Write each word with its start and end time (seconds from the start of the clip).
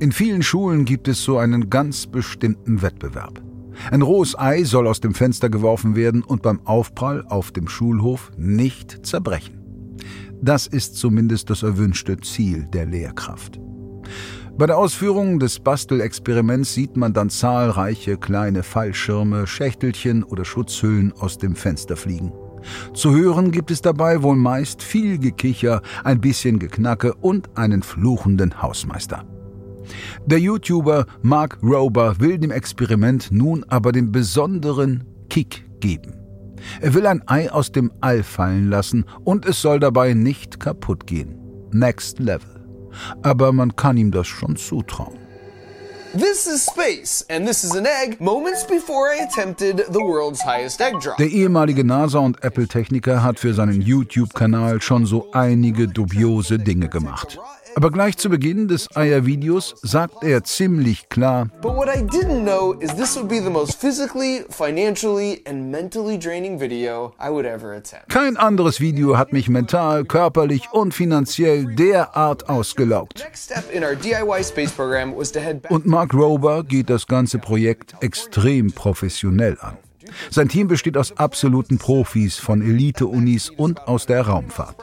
In 0.00 0.12
vielen 0.12 0.42
Schulen 0.42 0.86
gibt 0.86 1.08
es 1.08 1.22
so 1.22 1.36
einen 1.36 1.68
ganz 1.68 2.06
bestimmten 2.06 2.80
Wettbewerb. 2.80 3.42
Ein 3.90 4.00
rohes 4.00 4.34
Ei 4.38 4.64
soll 4.64 4.88
aus 4.88 5.00
dem 5.00 5.12
Fenster 5.12 5.50
geworfen 5.50 5.94
werden 5.94 6.22
und 6.22 6.40
beim 6.40 6.66
Aufprall 6.66 7.22
auf 7.28 7.52
dem 7.52 7.68
Schulhof 7.68 8.30
nicht 8.38 9.04
zerbrechen. 9.04 9.60
Das 10.40 10.66
ist 10.66 10.96
zumindest 10.96 11.50
das 11.50 11.62
erwünschte 11.62 12.16
Ziel 12.16 12.66
der 12.72 12.86
Lehrkraft. 12.86 13.60
Bei 14.56 14.66
der 14.66 14.78
Ausführung 14.78 15.38
des 15.38 15.60
Bastelexperiments 15.60 16.72
sieht 16.72 16.96
man 16.96 17.12
dann 17.12 17.28
zahlreiche 17.28 18.16
kleine 18.16 18.62
Fallschirme, 18.62 19.46
Schächtelchen 19.46 20.24
oder 20.24 20.46
Schutzhüllen 20.46 21.12
aus 21.12 21.36
dem 21.36 21.54
Fenster 21.54 21.98
fliegen. 21.98 22.32
Zu 22.94 23.14
hören 23.14 23.50
gibt 23.50 23.70
es 23.70 23.82
dabei 23.82 24.22
wohl 24.22 24.36
meist 24.36 24.82
viel 24.82 25.18
Gekicher, 25.18 25.82
ein 26.04 26.22
bisschen 26.22 26.58
Geknacke 26.58 27.12
und 27.12 27.54
einen 27.58 27.82
fluchenden 27.82 28.62
Hausmeister. 28.62 29.26
Der 30.26 30.38
YouTuber 30.38 31.06
Mark 31.22 31.58
Rober 31.62 32.18
will 32.18 32.38
dem 32.38 32.50
Experiment 32.50 33.30
nun 33.30 33.64
aber 33.68 33.92
den 33.92 34.12
besonderen 34.12 35.04
Kick 35.28 35.64
geben. 35.80 36.14
Er 36.80 36.94
will 36.94 37.06
ein 37.06 37.22
Ei 37.26 37.50
aus 37.50 37.72
dem 37.72 37.90
All 38.00 38.22
fallen 38.22 38.68
lassen 38.68 39.04
und 39.24 39.46
es 39.46 39.60
soll 39.60 39.80
dabei 39.80 40.14
nicht 40.14 40.60
kaputt 40.60 41.06
gehen. 41.06 41.36
Next 41.72 42.18
Level. 42.18 42.60
Aber 43.22 43.52
man 43.52 43.76
kann 43.76 43.96
ihm 43.96 44.10
das 44.10 44.26
schon 44.26 44.56
zutrauen. 44.56 45.20
This 46.12 46.48
is 46.48 46.66
space, 46.66 47.24
and 47.30 47.46
this 47.46 47.62
is 47.62 47.76
an 47.76 47.86
egg 47.86 48.20
moments 48.20 48.66
before 48.66 49.14
I 49.14 49.22
attempted 49.22 49.84
the 49.92 50.00
world's 50.00 50.44
highest 50.44 50.80
egg 50.80 50.98
drop. 51.00 51.16
Der 51.18 51.28
ehemalige 51.28 51.84
NASA- 51.84 52.18
und 52.18 52.42
Apple-Techniker 52.42 53.22
hat 53.22 53.38
für 53.38 53.54
seinen 53.54 53.80
YouTube-Kanal 53.80 54.80
schon 54.80 55.06
so 55.06 55.30
einige 55.30 55.86
dubiose 55.86 56.58
Dinge 56.58 56.88
gemacht. 56.88 57.38
Aber 57.76 57.90
gleich 57.90 58.16
zu 58.16 58.28
Beginn 58.28 58.68
des 58.68 58.94
Eier-Videos 58.94 59.74
sagt 59.82 60.22
er 60.22 60.44
ziemlich 60.44 61.08
klar, 61.08 61.48
But 61.62 61.76
what 61.76 61.88
I 61.88 62.00
didn't 62.00 62.42
know 62.42 62.74
is 62.80 62.94
this 62.94 63.16
would 63.16 63.28
be 63.28 63.40
the 63.40 63.50
most 63.50 63.80
physically, 63.80 64.44
financially, 64.50 65.42
and 65.46 65.70
mentally 65.70 66.18
draining 66.18 66.60
video 66.60 67.14
I 67.20 67.30
would 67.30 67.46
ever 67.46 67.72
attempt. 67.72 68.08
kein 68.08 68.36
anderes 68.36 68.80
Video 68.80 69.16
hat 69.16 69.32
mich 69.32 69.48
mental, 69.48 70.04
körperlich 70.04 70.68
und 70.72 70.94
finanziell 70.94 71.74
derart 71.74 72.48
ausgelaugt. 72.48 73.24
Und 75.68 75.86
Mark 75.86 76.14
Rober 76.14 76.64
geht 76.64 76.90
das 76.90 77.06
ganze 77.06 77.38
Projekt 77.38 77.94
extrem 78.00 78.72
professionell 78.72 79.56
an. 79.60 79.76
Sein 80.30 80.48
Team 80.48 80.68
besteht 80.68 80.96
aus 80.96 81.16
absoluten 81.16 81.78
Profis 81.78 82.36
von 82.36 82.62
Elite-Unis 82.62 83.50
und 83.50 83.86
aus 83.86 84.06
der 84.06 84.22
Raumfahrt. 84.22 84.76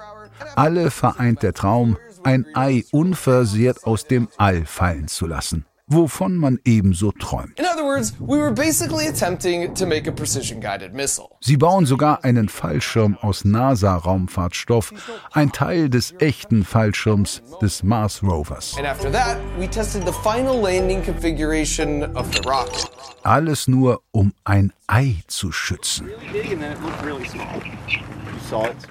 Alle 0.55 0.91
vereint 0.91 1.44
der 1.44 1.53
Traum, 1.53 1.97
ein 2.28 2.45
Ei 2.56 2.83
unversehrt 2.92 3.86
aus 3.86 4.06
dem 4.06 4.28
All 4.36 4.66
fallen 4.66 5.08
zu 5.08 5.28
lassen, 5.28 5.66
wovon 5.88 6.36
man 6.36 6.59
ebenso 6.66 7.14
träumt. 7.14 7.58
In 7.58 7.66
other 7.66 7.86
words, 7.86 8.14
we 8.19 8.38
were 8.38 8.52
basically 8.52 9.08
attempting 9.08 9.73
to 9.73 9.86
make 9.86 10.09
a 10.09 10.11
precision 10.11 10.59
guided 10.59 10.94
missile. 10.94 11.30
Sie 11.39 11.56
bauen 11.56 11.86
sogar 11.86 12.25
einen 12.25 12.50
Fallschirm 12.50 13.17
aus 13.22 13.45
NASA-Raumfahrtstoff, 13.45 14.94
ein 15.31 15.53
Teil 15.53 15.89
des 15.89 16.16
echten 16.19 16.66
Fallschirms 16.66 17.42
des 17.61 17.81
Mars 17.84 18.22
Rovers. 18.22 18.75
And 18.78 18.86
after 18.86 19.09
that, 19.09 19.38
we 19.58 19.69
tested 19.69 20.06
the 20.06 20.12
final 20.12 20.62
landing 20.62 21.02
configuration 21.02 22.03
of 22.17 22.28
the 22.34 22.41
rocket. 22.45 22.91
Alles 23.23 23.69
nur, 23.69 24.02
um 24.12 24.34
ein 24.44 24.73
Ei 24.88 25.16
zu 25.28 25.53
schützen. 25.53 26.09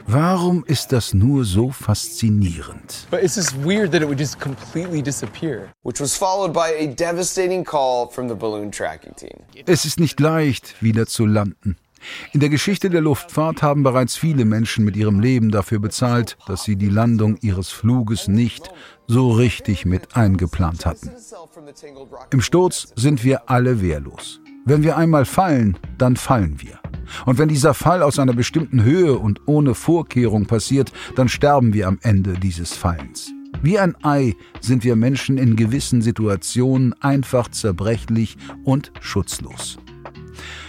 Warum 0.07 0.65
ist 0.67 0.93
das 0.93 1.15
nur 1.15 1.45
so 1.45 1.71
faszinierend? 1.71 3.07
But 3.11 3.23
it's 3.23 3.37
just 3.37 3.55
weird 3.65 3.93
that 3.93 4.03
it 4.03 4.09
would 4.09 4.21
just 4.21 4.39
completely 4.41 5.03
disappear. 5.03 5.69
Which 5.83 6.01
was 6.01 6.17
followed 6.17 6.53
by 6.53 6.73
a 6.79 6.87
devastating 6.87 7.65
call 7.65 8.09
from 8.11 8.29
the 8.29 8.35
balloon 8.35 8.71
tracking 8.71 9.15
team. 9.15 9.39
Es 9.67 9.85
ist 9.85 10.01
nicht 10.01 10.21
leicht, 10.21 10.83
wieder 10.83 11.07
zu 11.07 11.27
landen. 11.27 11.77
In 12.33 12.41
der 12.41 12.49
Geschichte 12.49 12.91
der 12.91 13.01
Luftfahrt 13.01 13.63
haben 13.63 13.83
bereits 13.83 14.17
viele 14.17 14.45
Menschen 14.45 14.85
mit 14.85 14.97
ihrem 14.97 15.21
Leben 15.21 15.51
dafür 15.51 15.81
bezahlt, 15.81 16.37
dass 16.47 16.65
sie 16.65 16.77
die 16.77 16.89
Landung 16.89 17.37
ihres 17.41 17.71
Fluges 17.71 18.29
nicht 18.29 18.71
so 19.07 19.33
richtig 19.33 19.85
mit 19.85 20.17
eingeplant 20.17 20.87
hatten. 20.87 21.11
Im 22.31 22.41
Sturz 22.41 22.93
sind 22.97 23.25
wir 23.25 23.51
alle 23.51 23.81
wehrlos. 23.81 24.41
Wenn 24.67 24.83
wir 24.83 24.97
einmal 24.97 25.25
fallen, 25.25 25.79
dann 25.97 26.17
fallen 26.17 26.61
wir. 26.61 26.81
Und 27.25 27.39
wenn 27.39 27.49
dieser 27.49 27.73
Fall 27.73 28.03
aus 28.03 28.19
einer 28.19 28.33
bestimmten 28.35 28.83
Höhe 28.83 29.17
und 29.17 29.41
ohne 29.47 29.77
Vorkehrung 29.77 30.47
passiert, 30.47 30.93
dann 31.15 31.29
sterben 31.29 31.73
wir 31.73 31.87
am 31.87 32.01
Ende 32.03 32.35
dieses 32.35 32.73
Fallens. 32.73 33.31
Wie 33.63 33.79
ein 33.79 33.95
Ei 34.03 34.35
sind 34.61 34.83
wir 34.83 34.97
Menschen 34.97 35.39
in 35.39 35.55
gewissen 35.55 36.03
Situationen 36.03 37.01
einfach 37.01 37.49
zerbrechlich 37.49 38.37
und 38.65 38.91
schutzlos. 39.01 39.79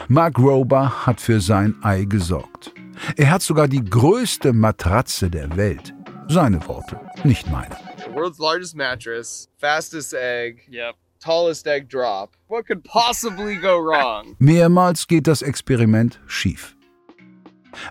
Mark 0.08 0.38
Rober 0.38 1.08
hat 1.08 1.20
für 1.20 1.42
sein 1.42 1.74
Ei 1.82 2.06
gesorgt. 2.06 2.72
Er 3.16 3.32
hat 3.32 3.42
sogar 3.42 3.68
die 3.68 3.84
größte 3.84 4.54
Matratze 4.54 5.32
der 5.32 5.58
Welt. 5.58 5.96
Seine 6.30 6.66
Worte, 6.68 7.00
nicht 7.24 7.50
meine. 7.50 7.76
The 8.06 8.14
world's 8.14 8.38
largest 8.38 8.76
mattress, 8.76 9.50
fastest 9.58 10.14
egg, 10.14 10.62
Yep. 10.72 10.96
Tallest 11.20 11.68
egg 11.68 11.90
drop. 11.90 12.36
What 12.48 12.68
could 12.68 12.84
possibly 12.84 13.56
go 13.56 13.78
wrong? 13.78 14.36
Mehrmals 14.40 15.08
geht 15.08 15.28
das 15.28 15.42
Experiment 15.42 16.20
schief. 16.28 16.76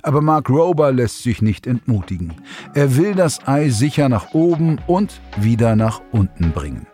Aber 0.03 0.21
Mark 0.21 0.49
Rober 0.49 0.93
lässt 0.93 1.23
sich 1.23 1.43
nicht 1.43 1.67
entmutigen. 1.67 2.35
Er 2.75 2.97
will 2.97 3.15
das 3.15 3.47
Ei 3.47 3.69
sicher 3.69 4.09
nach 4.09 4.35
oben 4.35 4.81
und 4.87 5.21
wieder 5.37 5.77
nach 5.77 6.01
unten 6.13 6.53
bringen. 6.53 6.87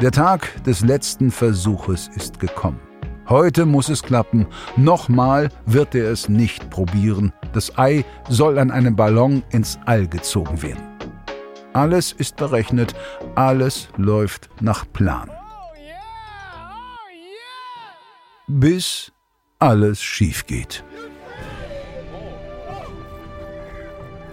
Der 0.00 0.12
Tag 0.12 0.62
des 0.64 0.80
letzten 0.80 1.30
Versuches 1.30 2.08
ist 2.14 2.40
gekommen. 2.40 2.80
Heute 3.28 3.66
muss 3.66 3.88
es 3.88 4.02
klappen. 4.02 4.46
Nochmal 4.76 5.50
wird 5.66 5.94
er 5.94 6.10
es 6.10 6.28
nicht 6.28 6.70
probieren. 6.70 7.32
Das 7.52 7.78
Ei 7.78 8.04
soll 8.28 8.58
an 8.58 8.70
einem 8.70 8.96
Ballon 8.96 9.42
ins 9.50 9.78
All 9.86 10.08
gezogen 10.08 10.62
werden. 10.62 10.89
Alles 11.72 12.12
ist 12.12 12.36
berechnet, 12.36 12.94
alles 13.34 13.88
läuft 13.96 14.50
nach 14.60 14.84
Plan. 14.92 15.30
Bis 18.48 19.12
alles 19.58 20.02
schief 20.02 20.46
geht. 20.46 20.82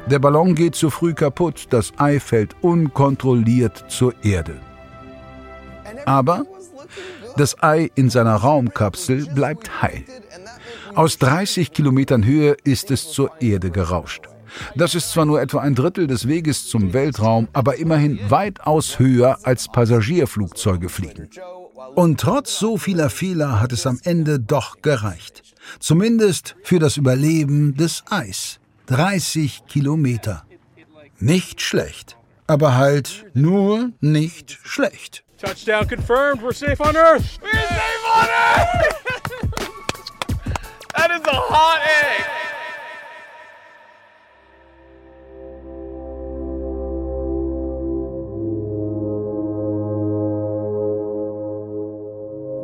Der 0.08 0.20
Ballon 0.20 0.56
geht 0.56 0.74
zu 0.76 0.90
früh 0.90 1.14
kaputt, 1.14 1.68
das 1.70 1.92
Ei 1.98 2.20
fällt 2.20 2.56
unkontrolliert 2.62 3.86
zur 3.90 4.14
Erde. 4.24 4.56
Aber 6.06 6.46
das 7.36 7.62
Ei 7.62 7.92
in 7.96 8.10
seiner 8.10 8.36
Raumkapsel 8.36 9.26
bleibt 9.36 9.82
heil. 9.82 10.06
Aus 10.96 11.20
30 11.20 11.74
Kilometern 11.74 12.26
Höhe 12.26 12.56
ist 12.64 12.90
es 12.90 13.12
zur 13.12 13.42
Erde 13.42 13.70
gerauscht. 13.70 14.30
Das 14.76 14.96
ist 14.96 15.12
zwar 15.12 15.26
nur 15.26 15.42
etwa 15.42 15.60
ein 15.60 15.76
Drittel 15.76 16.08
des 16.08 16.28
Weges 16.28 16.68
zum 16.68 16.94
Weltraum, 16.94 17.48
aber 17.54 17.78
immerhin 17.78 18.20
weitaus 18.30 19.00
höher 19.00 19.40
als 19.44 19.68
Passagierflugzeuge 19.68 20.90
fliegen. 20.90 21.30
Und 21.96 22.20
trotz 22.20 22.60
so 22.60 22.78
vieler 22.78 23.10
Fehler 23.10 23.60
hat 23.60 23.72
es 23.72 23.88
am 23.88 24.00
Ende 24.04 24.40
doch 24.40 24.82
gereicht. 24.82 25.44
Zumindest 25.80 26.56
für 26.64 26.80
das 26.80 26.98
Überleben 26.98 27.76
des 27.76 28.04
Eis. 28.10 28.60
30 28.88 29.66
Kilometer. 29.68 30.46
Nicht 31.20 31.62
schlecht. 31.62 32.18
Aber 32.46 32.76
halt 32.76 33.26
nur 33.34 33.92
nicht 34.00 34.60
schlecht. 34.64 35.24
Touchdown 35.38 35.88
confirmed. 35.88 36.42
We're 36.42 36.54
safe 36.54 36.82
on 36.82 36.96
Earth. 36.96 37.40
We're 37.42 37.52
safe 37.52 38.06
on 38.16 38.28
Earth! 38.28 38.96
that 40.96 41.12
is 41.12 41.22
a 41.28 41.36
hot 41.36 41.82
egg! 41.86 42.57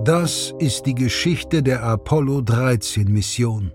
Das 0.03 0.53
ist 0.59 0.85
die 0.85 0.95
Geschichte 0.95 1.63
der 1.63 1.81
Apollo 1.81 2.41
13 2.41 3.07
Mission. 3.07 3.71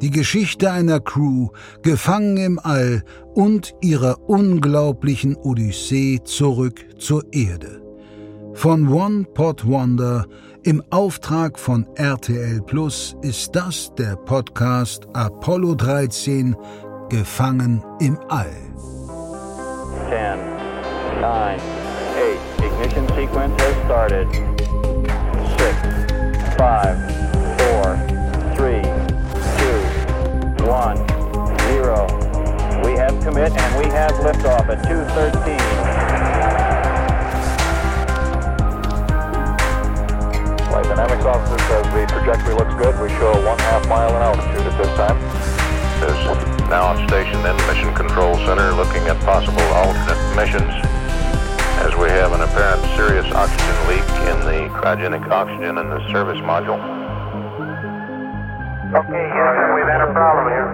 Die 0.00 0.10
Geschichte 0.10 0.72
einer 0.72 0.98
Crew, 0.98 1.48
gefangen 1.82 2.38
im 2.38 2.58
All 2.58 3.04
und 3.34 3.74
ihrer 3.82 4.18
unglaublichen 4.30 5.36
Odyssee 5.36 6.20
zurück 6.24 6.86
zur 6.98 7.24
Erde. 7.32 7.82
Von 8.54 8.88
One 8.88 9.24
Pot 9.34 9.66
Wonder 9.66 10.24
im 10.62 10.82
Auftrag 10.88 11.58
von 11.58 11.86
RTL 11.96 12.62
Plus 12.62 13.14
ist 13.20 13.54
das 13.54 13.94
der 13.96 14.16
Podcast 14.16 15.06
Apollo 15.12 15.74
13 15.74 16.56
Gefangen 17.10 17.84
im 18.00 18.18
All. 18.28 18.46
10, 20.08 21.20
9, 21.20 21.60
8. 21.60 21.60
Ignition 22.64 23.06
sequence 23.08 23.60
has 23.60 23.84
started. 23.84 24.59
five, 26.60 26.92
four, 27.56 27.96
three, 28.52 28.84
two, 29.56 29.80
one, 30.68 31.00
zero. 31.72 32.04
We 32.84 32.92
have 33.00 33.16
commit 33.24 33.56
and 33.56 33.78
we 33.80 33.88
have 33.88 34.12
liftoff 34.20 34.68
at 34.68 34.84
2.13. 34.84 35.56
Flight 40.68 40.84
Dynamics 40.84 41.24
officer 41.24 41.58
says 41.64 41.86
the 41.94 42.04
trajectory 42.12 42.52
looks 42.52 42.74
good. 42.74 42.92
We 43.00 43.08
show 43.16 43.32
a 43.32 43.46
one 43.46 43.58
half 43.60 43.88
mile 43.88 44.10
in 44.10 44.20
altitude 44.20 44.66
at 44.66 44.76
this 44.76 44.94
time. 44.98 45.16
Is 46.04 46.68
now 46.68 46.94
stationed 47.06 47.46
in 47.46 47.56
Mission 47.68 47.94
Control 47.94 48.36
Center 48.36 48.72
looking 48.72 49.08
at 49.08 49.18
possible 49.20 49.62
alternate 49.72 50.36
missions 50.36 50.89
we 52.00 52.08
have 52.08 52.32
an 52.32 52.40
apparent 52.40 52.82
serious 52.96 53.26
oxygen 53.34 53.76
leak 53.86 54.08
in 54.32 54.40
the 54.48 54.72
cryogenic 54.74 55.28
oxygen 55.30 55.76
in 55.76 55.90
the 55.90 56.00
service 56.10 56.38
module. 56.38 56.80
Okay, 58.96 59.24
Houston, 59.36 59.74
we've 59.74 59.84
had 59.84 60.00
a 60.00 60.12
problem 60.12 60.46
here. 60.48 60.68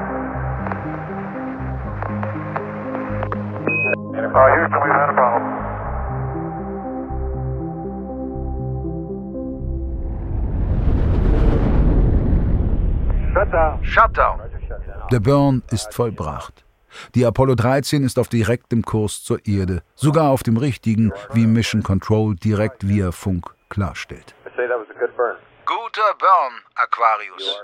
Oh, 4.34 4.46
Houston, 4.54 4.80
we've 4.82 4.94
had 4.94 5.10
a 5.10 5.14
problem. 5.14 5.66
Shutdown. 13.34 13.84
Shutdown. 13.84 14.40
Der 15.10 15.20
Burn 15.20 15.62
ist 15.70 15.92
vollbracht. 15.92 16.65
Die 17.14 17.24
Apollo 17.24 17.54
13 17.56 18.04
ist 18.04 18.18
auf 18.18 18.28
direktem 18.28 18.82
Kurs 18.82 19.22
zur 19.22 19.46
Erde, 19.46 19.82
sogar 19.94 20.30
auf 20.30 20.42
dem 20.42 20.56
richtigen, 20.56 21.12
wie 21.32 21.46
Mission 21.46 21.82
Control 21.82 22.36
direkt 22.36 22.88
via 22.88 23.12
Funk 23.12 23.54
klarstellt. 23.68 24.34
Guter 25.66 26.14
Burn, 26.18 26.52
Aquarius. 26.76 27.62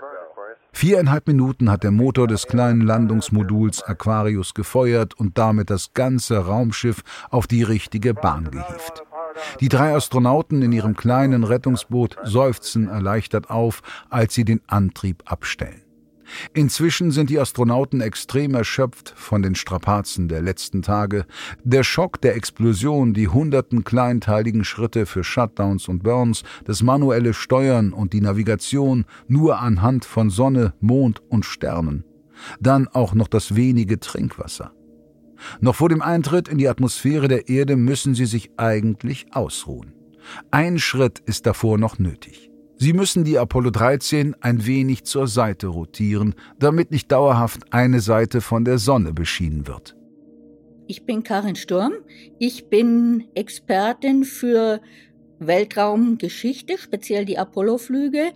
Viereinhalb 0.73 1.29
Minuten 1.29 1.71
hat 1.71 1.85
der 1.85 1.93
Motor 1.93 2.27
des 2.27 2.47
kleinen 2.47 2.81
Landungsmoduls 2.81 3.83
Aquarius 3.85 4.55
gefeuert 4.55 5.15
und 5.15 5.39
damit 5.39 5.71
das 5.71 5.95
ganze 5.95 6.39
Raumschiff 6.39 7.03
auf 7.31 7.47
die 7.47 7.63
richtige 7.63 8.15
Bahn 8.15 8.51
gehievt. 8.51 9.05
Die 9.61 9.69
drei 9.69 9.95
Astronauten 9.95 10.63
in 10.63 10.73
ihrem 10.73 10.97
kleinen 10.97 11.45
Rettungsboot 11.45 12.17
seufzen 12.25 12.89
erleichtert 12.89 13.51
auf, 13.51 13.83
als 14.11 14.35
sie 14.35 14.45
den 14.45 14.61
Antrieb 14.67 15.23
abstellen. 15.27 15.82
Inzwischen 16.55 17.11
sind 17.11 17.31
die 17.31 17.39
Astronauten 17.39 18.01
extrem 18.01 18.55
erschöpft 18.55 19.13
von 19.17 19.43
den 19.43 19.55
Strapazen 19.55 20.29
der 20.29 20.43
letzten 20.43 20.83
Tage. 20.83 21.27
Der 21.65 21.85
Schock 21.85 22.21
der 22.21 22.37
Explosion, 22.37 23.15
die 23.15 23.29
hunderten 23.29 23.85
kleinteiligen 23.85 24.65
Schritte 24.65 25.07
für 25.07 25.25
Shutdowns 25.25 25.89
und 25.89 26.03
Burns, 26.03 26.43
das 26.65 26.83
manuelle 26.83 27.35
Steuern 27.35 27.93
und 27.93 28.13
die 28.13 28.21
Navigation 28.21 29.05
nur 29.29 29.61
anhand 29.61 30.05
von 30.05 30.31
Sonne, 30.31 30.75
Mond 30.81 31.23
und 31.29 31.45
Sternen. 31.45 32.05
Dann 32.61 32.89
auch 32.89 33.15
noch 33.15 33.29
das 33.29 33.55
wenige 33.55 34.01
Trinkwasser. 34.01 34.73
Noch 35.61 35.75
vor 35.75 35.89
dem 35.89 36.03
Eintritt 36.03 36.49
in 36.49 36.59
die 36.59 36.69
Atmosphäre 36.69 37.29
der 37.29 37.49
Erde 37.49 37.77
müssen 37.77 38.15
sie 38.15 38.27
sich 38.27 38.51
eigentlich 38.57 39.27
ausruhen. 39.33 39.93
Ein 40.51 40.79
Schritt 40.79 41.19
ist 41.21 41.47
davor 41.47 41.79
noch 41.79 41.99
nötig. 41.99 42.52
Sie 42.83 42.95
müssen 42.95 43.23
die 43.23 43.39
Apollo 43.39 43.71
13 43.71 44.35
ein 44.41 44.67
wenig 44.67 45.05
zur 45.05 45.29
Seite 45.29 45.69
rotieren, 45.69 46.35
damit 46.59 46.91
nicht 46.91 47.13
dauerhaft 47.13 47.73
eine 47.73 48.01
Seite 48.01 48.41
von 48.41 48.65
der 48.65 48.79
Sonne 48.79 49.13
beschienen 49.13 49.69
wird. 49.69 49.95
Ich 50.89 51.07
bin 51.07 51.23
Karin 51.23 51.55
Sturm. 51.55 51.93
Ich 52.41 52.71
bin 52.71 53.29
Expertin 53.37 54.25
für 54.25 54.81
Weltraumgeschichte, 55.39 56.77
speziell 56.77 57.25
die 57.25 57.39
Apollo-Flüge. 57.39 58.33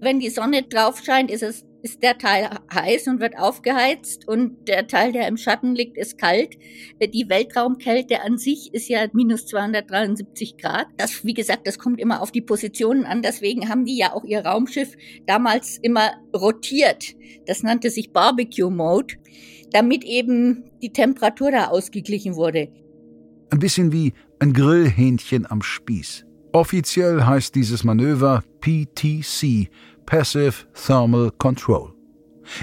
Wenn 0.00 0.18
die 0.18 0.30
Sonne 0.30 0.62
drauf 0.62 1.02
scheint, 1.04 1.30
ist 1.30 1.42
es 1.42 1.66
ist 1.82 2.02
der 2.02 2.18
Teil 2.18 2.50
heiß 2.72 3.08
und 3.08 3.20
wird 3.20 3.38
aufgeheizt 3.38 4.26
und 4.28 4.68
der 4.68 4.86
Teil, 4.86 5.12
der 5.12 5.28
im 5.28 5.36
Schatten 5.36 5.74
liegt, 5.74 5.96
ist 5.96 6.18
kalt. 6.18 6.56
Die 7.00 7.28
Weltraumkälte 7.28 8.22
an 8.22 8.38
sich 8.38 8.72
ist 8.72 8.88
ja 8.88 9.06
minus 9.12 9.46
273 9.46 10.56
Grad. 10.58 10.86
Das, 10.96 11.24
wie 11.24 11.34
gesagt, 11.34 11.66
das 11.66 11.78
kommt 11.78 12.00
immer 12.00 12.22
auf 12.22 12.32
die 12.32 12.42
Positionen 12.42 13.04
an. 13.04 13.22
Deswegen 13.22 13.68
haben 13.68 13.84
die 13.84 13.96
ja 13.96 14.12
auch 14.12 14.24
ihr 14.24 14.44
Raumschiff 14.44 14.94
damals 15.26 15.78
immer 15.82 16.10
rotiert. 16.34 17.14
Das 17.46 17.62
nannte 17.62 17.90
sich 17.90 18.12
Barbecue 18.12 18.70
Mode, 18.70 19.14
damit 19.72 20.04
eben 20.04 20.70
die 20.82 20.92
Temperatur 20.92 21.50
da 21.50 21.68
ausgeglichen 21.68 22.36
wurde. 22.36 22.68
Ein 23.50 23.58
bisschen 23.58 23.92
wie 23.92 24.12
ein 24.38 24.52
Grillhähnchen 24.52 25.50
am 25.50 25.62
Spieß. 25.62 26.24
Offiziell 26.52 27.22
heißt 27.22 27.54
dieses 27.54 27.84
Manöver 27.84 28.42
PTC, 28.60 29.68
Passive 30.10 30.66
Thermal 30.74 31.30
Control. 31.38 31.92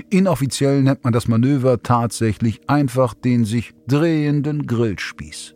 Inoffiziell 0.09 0.83
nennt 0.83 1.05
man 1.05 1.13
das 1.13 1.29
Manöver 1.29 1.81
tatsächlich 1.81 2.59
einfach 2.67 3.13
den 3.13 3.45
sich 3.45 3.71
drehenden 3.88 4.67
Grillspieß. 4.67 5.55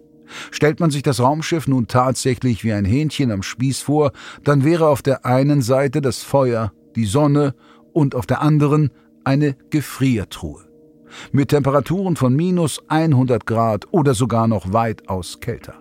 Stellt 0.52 0.80
man 0.80 0.90
sich 0.90 1.04
das 1.04 1.20
Raumschiff 1.20 1.68
nun 1.68 1.88
tatsächlich 1.88 2.64
wie 2.64 2.72
ein 2.72 2.86
Hähnchen 2.86 3.30
am 3.30 3.44
Spieß 3.44 3.82
vor, 3.82 4.14
dann 4.46 4.64
wäre 4.64 4.88
auf 4.88 5.02
der 5.02 5.26
einen 5.26 5.62
Seite 5.62 6.00
das 6.00 6.24
Feuer, 6.24 6.72
die 6.96 7.04
Sonne 7.04 7.56
und 7.92 8.16
auf 8.16 8.26
der 8.26 8.40
anderen 8.40 8.92
eine 9.26 9.58
Gefriertruhe. 9.70 10.64
Mit 11.34 11.50
Temperaturen 11.50 12.16
von 12.16 12.34
minus 12.34 12.82
100 12.88 13.46
Grad 13.46 13.90
oder 13.92 14.14
sogar 14.14 14.48
noch 14.48 14.72
weitaus 14.72 15.42
kälter. 15.42 15.81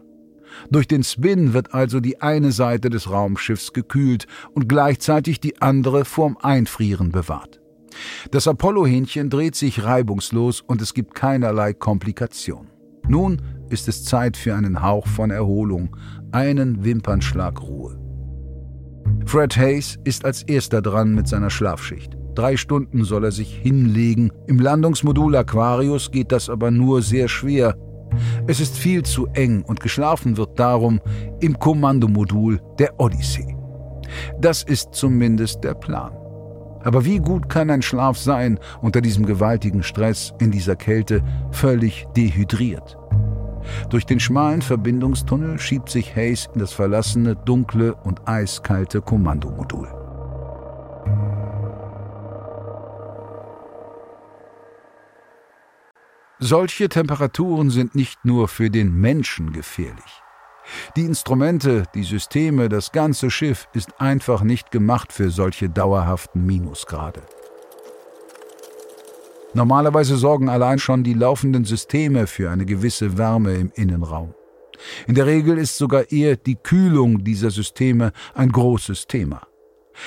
Durch 0.70 0.88
den 0.88 1.02
Spin 1.02 1.52
wird 1.52 1.74
also 1.74 2.00
die 2.00 2.20
eine 2.20 2.52
Seite 2.52 2.90
des 2.90 3.10
Raumschiffs 3.10 3.72
gekühlt 3.72 4.26
und 4.54 4.68
gleichzeitig 4.68 5.40
die 5.40 5.60
andere 5.60 6.04
vorm 6.04 6.36
Einfrieren 6.40 7.12
bewahrt. 7.12 7.60
Das 8.30 8.46
Apollo-Hähnchen 8.46 9.30
dreht 9.30 9.56
sich 9.56 9.84
reibungslos 9.84 10.60
und 10.60 10.80
es 10.80 10.94
gibt 10.94 11.14
keinerlei 11.14 11.72
Komplikation. 11.72 12.68
Nun 13.08 13.42
ist 13.70 13.88
es 13.88 14.04
Zeit 14.04 14.36
für 14.36 14.54
einen 14.54 14.82
Hauch 14.82 15.06
von 15.06 15.30
Erholung, 15.30 15.96
einen 16.32 16.84
Wimpernschlag 16.84 17.60
Ruhe. 17.60 17.98
Fred 19.26 19.56
Hayes 19.56 19.98
ist 20.04 20.24
als 20.24 20.42
erster 20.42 20.82
dran 20.82 21.14
mit 21.14 21.28
seiner 21.28 21.50
Schlafschicht. 21.50 22.16
Drei 22.34 22.56
Stunden 22.56 23.04
soll 23.04 23.24
er 23.24 23.32
sich 23.32 23.52
hinlegen. 23.54 24.32
Im 24.46 24.60
Landungsmodul 24.60 25.34
Aquarius 25.36 26.10
geht 26.10 26.32
das 26.32 26.48
aber 26.48 26.70
nur 26.70 27.02
sehr 27.02 27.28
schwer, 27.28 27.76
es 28.46 28.60
ist 28.60 28.76
viel 28.76 29.02
zu 29.02 29.26
eng 29.34 29.62
und 29.66 29.80
geschlafen 29.80 30.36
wird 30.36 30.58
darum 30.58 31.00
im 31.40 31.58
Kommandomodul 31.58 32.60
der 32.78 32.98
Odyssee. 32.98 33.56
Das 34.40 34.62
ist 34.62 34.94
zumindest 34.94 35.62
der 35.64 35.74
Plan. 35.74 36.12
Aber 36.82 37.04
wie 37.04 37.18
gut 37.18 37.48
kann 37.48 37.70
ein 37.70 37.82
Schlaf 37.82 38.16
sein 38.16 38.58
unter 38.80 39.00
diesem 39.00 39.26
gewaltigen 39.26 39.82
Stress, 39.82 40.32
in 40.38 40.50
dieser 40.50 40.76
Kälte, 40.76 41.22
völlig 41.50 42.06
dehydriert? 42.16 42.96
Durch 43.90 44.06
den 44.06 44.20
schmalen 44.20 44.62
Verbindungstunnel 44.62 45.58
schiebt 45.58 45.90
sich 45.90 46.16
Hayes 46.16 46.48
in 46.54 46.60
das 46.60 46.72
verlassene, 46.72 47.36
dunkle 47.36 47.94
und 47.94 48.26
eiskalte 48.26 49.02
Kommandomodul. 49.02 49.99
Solche 56.42 56.88
Temperaturen 56.88 57.68
sind 57.68 57.94
nicht 57.94 58.24
nur 58.24 58.48
für 58.48 58.70
den 58.70 58.98
Menschen 58.98 59.52
gefährlich. 59.52 60.22
Die 60.96 61.04
Instrumente, 61.04 61.84
die 61.94 62.02
Systeme, 62.02 62.70
das 62.70 62.92
ganze 62.92 63.30
Schiff 63.30 63.68
ist 63.74 64.00
einfach 64.00 64.40
nicht 64.42 64.70
gemacht 64.70 65.12
für 65.12 65.30
solche 65.30 65.68
dauerhaften 65.68 66.46
Minusgrade. 66.46 67.20
Normalerweise 69.52 70.16
sorgen 70.16 70.48
allein 70.48 70.78
schon 70.78 71.04
die 71.04 71.12
laufenden 71.12 71.66
Systeme 71.66 72.26
für 72.26 72.50
eine 72.50 72.64
gewisse 72.64 73.18
Wärme 73.18 73.56
im 73.56 73.70
Innenraum. 73.74 74.32
In 75.06 75.16
der 75.16 75.26
Regel 75.26 75.58
ist 75.58 75.76
sogar 75.76 76.10
eher 76.10 76.36
die 76.36 76.56
Kühlung 76.56 77.22
dieser 77.22 77.50
Systeme 77.50 78.12
ein 78.32 78.50
großes 78.50 79.06
Thema. 79.08 79.42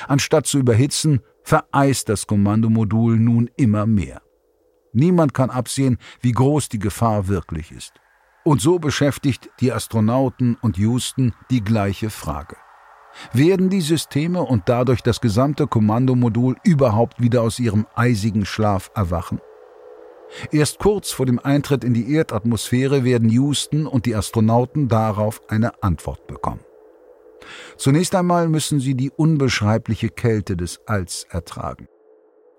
Anstatt 0.07 0.47
zu 0.47 0.57
überhitzen, 0.57 1.19
vereist 1.43 2.09
das 2.09 2.25
Kommandomodul 2.25 3.19
nun 3.19 3.51
immer 3.55 3.85
mehr. 3.85 4.23
Niemand 4.93 5.33
kann 5.33 5.49
absehen, 5.49 5.97
wie 6.21 6.31
groß 6.31 6.69
die 6.69 6.79
Gefahr 6.79 7.27
wirklich 7.27 7.71
ist. 7.71 7.93
Und 8.45 8.61
so 8.61 8.79
beschäftigt 8.79 9.49
die 9.59 9.71
Astronauten 9.71 10.57
und 10.61 10.77
Houston 10.77 11.33
die 11.49 11.63
gleiche 11.63 12.09
Frage. 12.09 12.57
Werden 13.31 13.69
die 13.69 13.81
Systeme 13.81 14.41
und 14.41 14.63
dadurch 14.67 15.01
das 15.01 15.21
gesamte 15.21 15.67
Kommandomodul 15.67 16.57
überhaupt 16.63 17.21
wieder 17.21 17.41
aus 17.41 17.59
ihrem 17.59 17.85
eisigen 17.95 18.45
Schlaf 18.45 18.91
erwachen? 18.95 19.39
Erst 20.51 20.79
kurz 20.79 21.11
vor 21.11 21.25
dem 21.25 21.39
Eintritt 21.39 21.83
in 21.83 21.93
die 21.93 22.11
Erdatmosphäre 22.13 23.03
werden 23.03 23.29
Houston 23.29 23.85
und 23.85 24.05
die 24.05 24.15
Astronauten 24.15 24.87
darauf 24.87 25.41
eine 25.47 25.83
Antwort 25.83 26.25
bekommen. 26.27 26.61
Zunächst 27.77 28.15
einmal 28.15 28.47
müssen 28.47 28.79
sie 28.79 28.95
die 28.95 29.11
unbeschreibliche 29.11 30.09
Kälte 30.09 30.57
des 30.57 30.81
Alls 30.87 31.27
ertragen. 31.29 31.87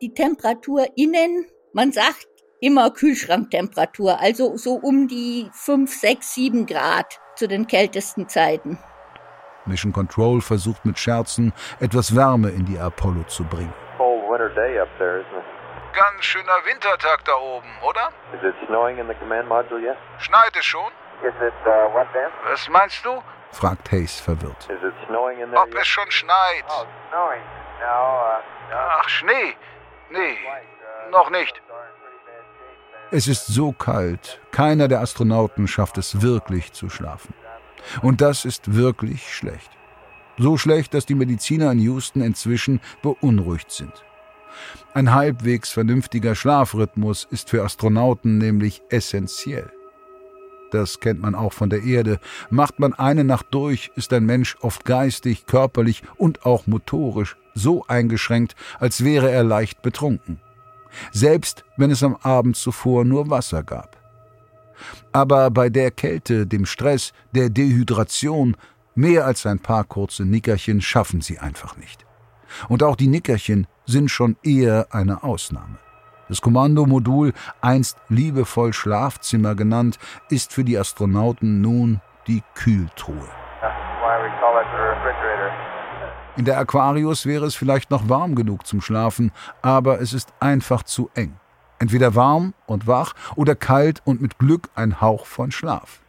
Die 0.00 0.12
Temperatur 0.12 0.86
innen 0.96 1.46
man 1.75 1.93
sagt 1.93 2.26
immer 2.61 2.90
Kühlschranktemperatur, 2.90 4.19
also 4.21 4.57
so 4.57 4.75
um 4.75 5.09
die 5.09 5.50
5, 5.52 5.93
6, 5.93 6.35
7 6.35 6.66
Grad 6.66 7.21
zu 7.35 7.47
den 7.47 7.66
kältesten 7.66 8.28
Zeiten. 8.28 8.78
Mission 9.66 9.93
Control 9.93 10.40
versucht 10.40 10.85
mit 10.85 10.99
Scherzen 10.99 11.52
etwas 11.81 12.14
Wärme 12.14 12.50
in 12.50 12.64
die 12.64 12.78
Apollo 12.78 13.25
zu 13.25 13.45
bringen. 13.45 13.73
Ganz 15.95 16.25
schöner 16.25 16.59
Wintertag 16.64 17.25
da 17.25 17.35
oben, 17.37 17.69
oder? 17.88 18.09
Is 18.33 18.43
it 18.43 18.54
snowing 18.66 18.99
in 18.99 19.07
the 19.07 19.14
command 19.14 19.49
module 19.49 19.81
yet? 19.81 19.97
Schneit 20.19 20.57
es 20.57 20.64
schon? 20.64 20.90
Is 21.23 21.35
it 21.40 21.54
uh, 21.66 21.95
what 21.95 22.09
then? 22.12 22.31
Was 22.50 22.69
meinst 22.69 23.04
du? 23.04 23.23
fragt 23.52 23.93
Hayes 23.93 24.19
verwirrt. 24.21 24.69
Is 24.69 24.83
it 24.83 24.95
snowing 25.07 25.38
in 25.38 25.50
there 25.50 25.62
Ob 25.62 25.73
es 25.75 25.87
schon 25.87 26.11
schneit. 26.11 26.64
Oh, 26.69 26.85
snowing. 27.11 27.43
Ach, 28.73 29.09
Schnee? 29.09 29.54
Nee, 30.11 30.37
noch 31.11 31.30
nicht. 31.30 31.61
Es 33.11 33.28
ist 33.28 33.46
so 33.46 33.73
kalt, 33.73 34.40
keiner 34.50 34.88
der 34.88 35.00
Astronauten 35.00 35.68
schafft 35.68 35.99
es 35.99 36.23
wirklich 36.23 36.73
zu 36.73 36.88
schlafen. 36.88 37.34
Und 38.02 38.20
das 38.20 38.44
ist 38.44 38.75
wirklich 38.75 39.32
schlecht. 39.32 39.70
So 40.37 40.56
schlecht, 40.56 40.94
dass 40.94 41.06
die 41.06 41.14
Mediziner 41.14 41.70
in 41.70 41.78
Houston 41.78 42.23
inzwischen 42.23 42.80
beunruhigt 43.02 43.70
sind. 43.70 44.04
Ein 44.94 45.12
halbwegs 45.12 45.70
vernünftiger 45.70 46.34
Schlafrhythmus 46.34 47.26
ist 47.30 47.50
für 47.50 47.62
Astronauten 47.62 48.38
nämlich 48.38 48.82
essentiell. 48.88 49.70
Das 50.70 50.99
kennt 50.99 51.20
man 51.20 51.37
auch 51.37 51.52
von 51.52 51.70
der 51.70 51.84
Erde. 51.84 52.18
Macht 52.50 52.80
man 52.80 52.94
eine 52.94 53.23
Nacht 53.23 53.46
durch, 53.52 53.92
ist 53.94 54.12
ein 54.12 54.26
Mensch 54.26 54.56
oft 54.61 54.84
geistig, 54.84 55.46
körperlich 55.46 56.02
und 56.16 56.44
auch 56.44 56.66
motorisch 56.66 57.37
so 57.54 57.84
eingeschränkt, 57.87 58.56
als 58.80 59.04
wäre 59.04 59.30
er 59.30 59.44
leicht 59.44 59.82
betrunken. 59.82 60.40
Selbst 61.12 61.64
wenn 61.76 61.90
es 61.90 62.02
am 62.02 62.16
Abend 62.22 62.56
zuvor 62.56 63.04
nur 63.04 63.30
Wasser 63.30 63.62
gab. 63.62 63.96
Aber 65.12 65.50
bei 65.50 65.68
der 65.68 65.90
Kälte, 65.90 66.46
dem 66.46 66.66
Stress, 66.66 67.12
der 67.32 67.50
Dehydration, 67.50 68.56
mehr 68.94 69.26
als 69.26 69.46
ein 69.46 69.58
paar 69.58 69.84
kurze 69.84 70.24
Nickerchen 70.24 70.80
schaffen 70.80 71.20
sie 71.20 71.38
einfach 71.38 71.76
nicht. 71.76 72.04
Und 72.68 72.82
auch 72.82 72.96
die 72.96 73.08
Nickerchen 73.08 73.66
sind 73.86 74.10
schon 74.10 74.36
eher 74.42 74.88
eine 74.90 75.22
Ausnahme. 75.22 75.78
Das 76.28 76.40
Kommandomodul, 76.40 77.32
einst 77.60 77.98
liebevoll 78.08 78.72
Schlafzimmer 78.72 79.54
genannt, 79.54 79.98
ist 80.30 80.52
für 80.52 80.64
die 80.64 80.78
Astronauten 80.78 81.60
nun 81.60 82.00
die 82.26 82.42
Kühltruhe. 82.54 83.28
In 86.36 86.44
der 86.44 86.58
Aquarius 86.58 87.26
wäre 87.26 87.46
es 87.46 87.54
vielleicht 87.54 87.90
noch 87.90 88.08
warm 88.08 88.34
genug 88.34 88.66
zum 88.66 88.80
Schlafen, 88.80 89.30
aber 89.62 90.00
es 90.00 90.12
ist 90.12 90.32
einfach 90.40 90.82
zu 90.82 91.08
eng. 91.14 91.38
Entweder 91.78 92.14
warm 92.16 92.54
und 92.66 92.86
wach 92.86 93.14
oder 93.36 93.54
kalt 93.54 94.02
und 94.04 94.20
mit 94.20 94.38
Glück 94.38 94.68
ein 94.74 95.00
Hauch 95.00 95.26
von 95.26 95.52
Schlaf. 95.52 96.00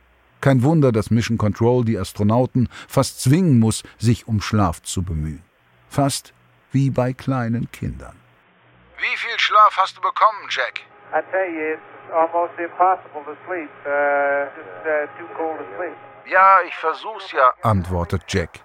Kein 0.41 0.63
Wunder, 0.63 0.91
dass 0.91 1.12
Mission 1.12 1.38
Control 1.38 1.86
die 1.86 1.98
Astronauten 1.98 2.70
fast 2.88 3.22
zwingen 3.22 3.60
muss, 3.60 3.84
sich 3.98 4.27
um 4.27 4.41
Schlaf 4.41 4.82
zu 4.82 5.03
bemühen. 5.03 5.44
Fast 5.89 6.34
wie 6.72 6.89
bei 6.89 7.13
kleinen 7.13 7.72
Kindern. 7.72 8.15
Wie 8.98 9.17
viel 9.17 9.39
Schlaf 9.39 9.77
hast 9.77 9.98
du 9.98 10.01
bekommen, 10.01 10.48
Jack? 10.50 10.82
I 11.13 11.22
tell 11.32 11.50
you, 11.53 11.74
it's 11.74 12.13
almost 12.13 12.53
impossible 12.60 13.22
to 13.25 13.36
sleep. 13.46 13.70
Uh, 13.86 14.50
just 14.58 14.86
uh, 14.86 15.05
too 15.17 15.27
cold 15.38 15.60
to 15.60 15.65
sleep. 15.77 15.96
Ja, 16.25 16.58
ich 16.67 16.75
versuch's 16.75 17.32
ja, 17.32 17.53
antwortet 17.62 18.24
Jack. 18.27 18.60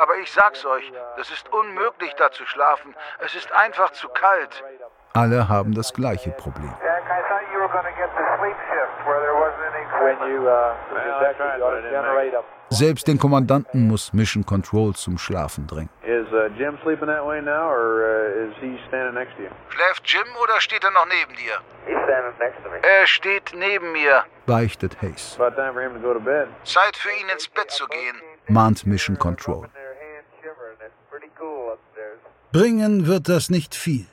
Aber 0.00 0.16
ich 0.22 0.32
sag's 0.32 0.64
euch, 0.64 0.92
das 1.16 1.30
ist 1.30 1.52
unmöglich, 1.52 2.12
da 2.16 2.30
zu 2.30 2.44
schlafen. 2.46 2.94
Es 3.20 3.34
ist 3.34 3.52
einfach 3.52 3.90
zu 3.92 4.08
kalt. 4.08 4.62
Alle 5.12 5.48
haben 5.48 5.74
das 5.74 5.92
gleiche 5.92 6.30
Problem. 6.30 6.74
Jack, 6.82 7.04
I 7.04 7.22
thought 7.28 7.42
you 7.52 7.60
were 7.60 7.68
going 7.68 7.84
to 7.84 7.96
get 7.96 8.10
the 8.18 8.24
sleep 8.38 8.56
shift 8.68 9.06
where 9.06 9.20
there 9.20 9.34
wasn't 9.34 9.70
any 9.70 9.84
when 10.02 10.30
you 10.30 10.48
uh, 10.48 10.74
Selbst 12.70 13.06
den 13.06 13.18
Kommandanten 13.18 13.86
muss 13.86 14.12
Mission 14.12 14.44
Control 14.44 14.94
zum 14.94 15.16
Schlafen 15.18 15.66
drängen. 15.66 15.90
Is 16.02 16.26
uh, 16.32 16.48
Jim 16.58 16.76
sleeping 16.82 17.06
that 17.06 17.24
way 17.24 17.40
now, 17.40 17.70
or 17.70 18.02
uh, 18.02 18.48
is 18.48 18.54
he 18.60 18.76
standing 18.88 19.14
next 19.14 19.36
to 19.36 19.44
you? 19.44 19.50
Schläft 19.68 20.02
Jim 20.06 20.26
oder 20.42 20.60
steht 20.60 20.82
er 20.82 20.90
noch 20.90 21.06
neben 21.06 21.36
dir? 21.36 21.60
He's 21.86 21.96
standing 22.04 22.34
next 22.40 22.62
to 22.64 22.70
me. 22.70 22.78
Er 22.82 23.06
steht 23.06 23.52
neben 23.54 23.92
mir, 23.92 24.24
beichtet 24.46 25.00
Hayes. 25.00 25.36
About 25.38 25.54
time 25.54 25.72
for 25.72 25.82
him 25.82 25.94
to 25.94 26.00
go 26.00 26.12
to 26.12 26.20
bed. 26.20 26.48
Zeit 26.64 26.96
für 26.96 27.10
ihn 27.10 27.28
ins 27.28 27.48
Bett 27.48 27.70
zu 27.70 27.86
gehen, 27.86 28.20
mahnt 28.48 28.86
Mission 28.86 29.16
Control. 29.18 29.68
Bringen 32.54 33.08
wird 33.08 33.28
das 33.28 33.50
nicht 33.50 33.74
viel. 33.74 34.06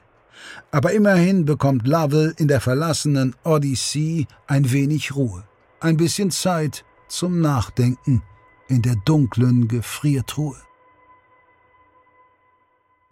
Aber 0.71 0.93
immerhin 0.93 1.45
bekommt 1.45 1.85
Lovell 1.85 2.33
in 2.39 2.47
der 2.47 2.59
verlassenen 2.59 3.35
Odyssey 3.43 4.25
ein 4.47 4.71
wenig 4.71 5.15
Ruhe. 5.15 5.43
Ein 5.79 5.95
bisschen 5.95 6.31
Zeit 6.31 6.83
zum 7.07 7.39
Nachdenken 7.39 8.23
in 8.67 8.81
der 8.81 8.95
dunklen 9.05 9.67
Gefriertruhe. 9.67 10.55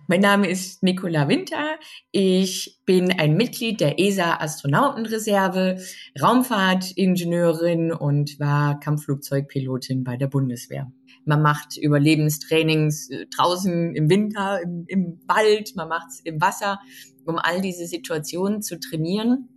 Mein 0.08 0.22
Name 0.22 0.50
ist 0.50 0.82
Nicola 0.82 1.28
Winter. 1.28 1.78
Ich 2.12 2.80
bin 2.88 3.12
ein 3.12 3.38
Mitglied 3.38 3.82
der 3.82 4.00
ESA 4.00 4.38
Astronautenreserve, 4.38 5.78
Raumfahrtingenieurin 6.20 7.92
und 7.92 8.40
war 8.40 8.80
Kampfflugzeugpilotin 8.80 10.04
bei 10.04 10.18
der 10.18 10.26
Bundeswehr. 10.26 10.92
Man 11.26 11.42
macht 11.42 11.78
Überlebenstrainings 11.78 13.10
äh, 13.10 13.26
draußen 13.28 13.96
im 13.96 14.10
Winter, 14.10 14.62
im, 14.62 14.86
im 14.88 15.20
Wald, 15.28 15.76
man 15.76 15.90
macht 15.90 16.10
es 16.10 16.20
im 16.22 16.42
Wasser, 16.42 16.80
um 17.26 17.38
all 17.38 17.62
diese 17.62 17.86
Situationen 17.86 18.62
zu 18.62 18.80
trainieren. 18.80 19.50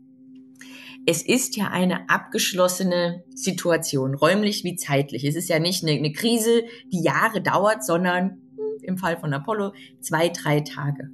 Es 1.07 1.23
ist 1.23 1.57
ja 1.57 1.69
eine 1.69 2.09
abgeschlossene 2.09 3.25
Situation, 3.35 4.14
räumlich 4.14 4.62
wie 4.62 4.76
zeitlich. 4.76 5.25
Es 5.25 5.35
ist 5.35 5.49
ja 5.49 5.59
nicht 5.59 5.83
eine, 5.83 5.92
eine 5.92 6.12
Krise, 6.12 6.62
die 6.92 7.02
Jahre 7.02 7.42
dauert, 7.42 7.85
sondern 7.85 8.42
hm, 8.57 8.83
im 8.83 8.99
Fall 8.99 9.16
von 9.16 9.33
Apollo 9.33 9.73
zwei, 10.00 10.28
drei 10.28 10.61
Tage. 10.61 11.11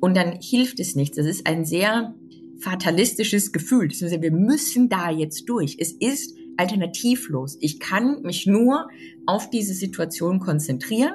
Und 0.00 0.16
dann 0.16 0.38
hilft 0.40 0.80
es 0.80 0.94
nichts. 0.94 1.16
Das 1.16 1.26
ist 1.26 1.46
ein 1.46 1.64
sehr 1.64 2.14
fatalistisches 2.60 3.52
Gefühl. 3.52 3.90
Wir 3.90 4.32
müssen 4.32 4.88
da 4.88 5.10
jetzt 5.10 5.48
durch. 5.48 5.76
Es 5.78 5.92
ist 5.92 6.36
alternativlos. 6.58 7.56
Ich 7.60 7.80
kann 7.80 8.22
mich 8.22 8.46
nur 8.46 8.88
auf 9.26 9.48
diese 9.50 9.74
Situation 9.74 10.40
konzentrieren. 10.40 11.14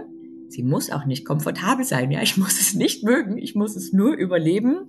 Sie 0.49 0.63
muss 0.63 0.91
auch 0.91 1.05
nicht 1.05 1.25
komfortabel 1.25 1.85
sein. 1.85 2.11
Ja, 2.11 2.21
ich 2.21 2.37
muss 2.37 2.59
es 2.59 2.73
nicht 2.73 3.03
mögen. 3.03 3.37
Ich 3.37 3.55
muss 3.55 3.75
es 3.75 3.93
nur 3.93 4.13
überleben. 4.13 4.87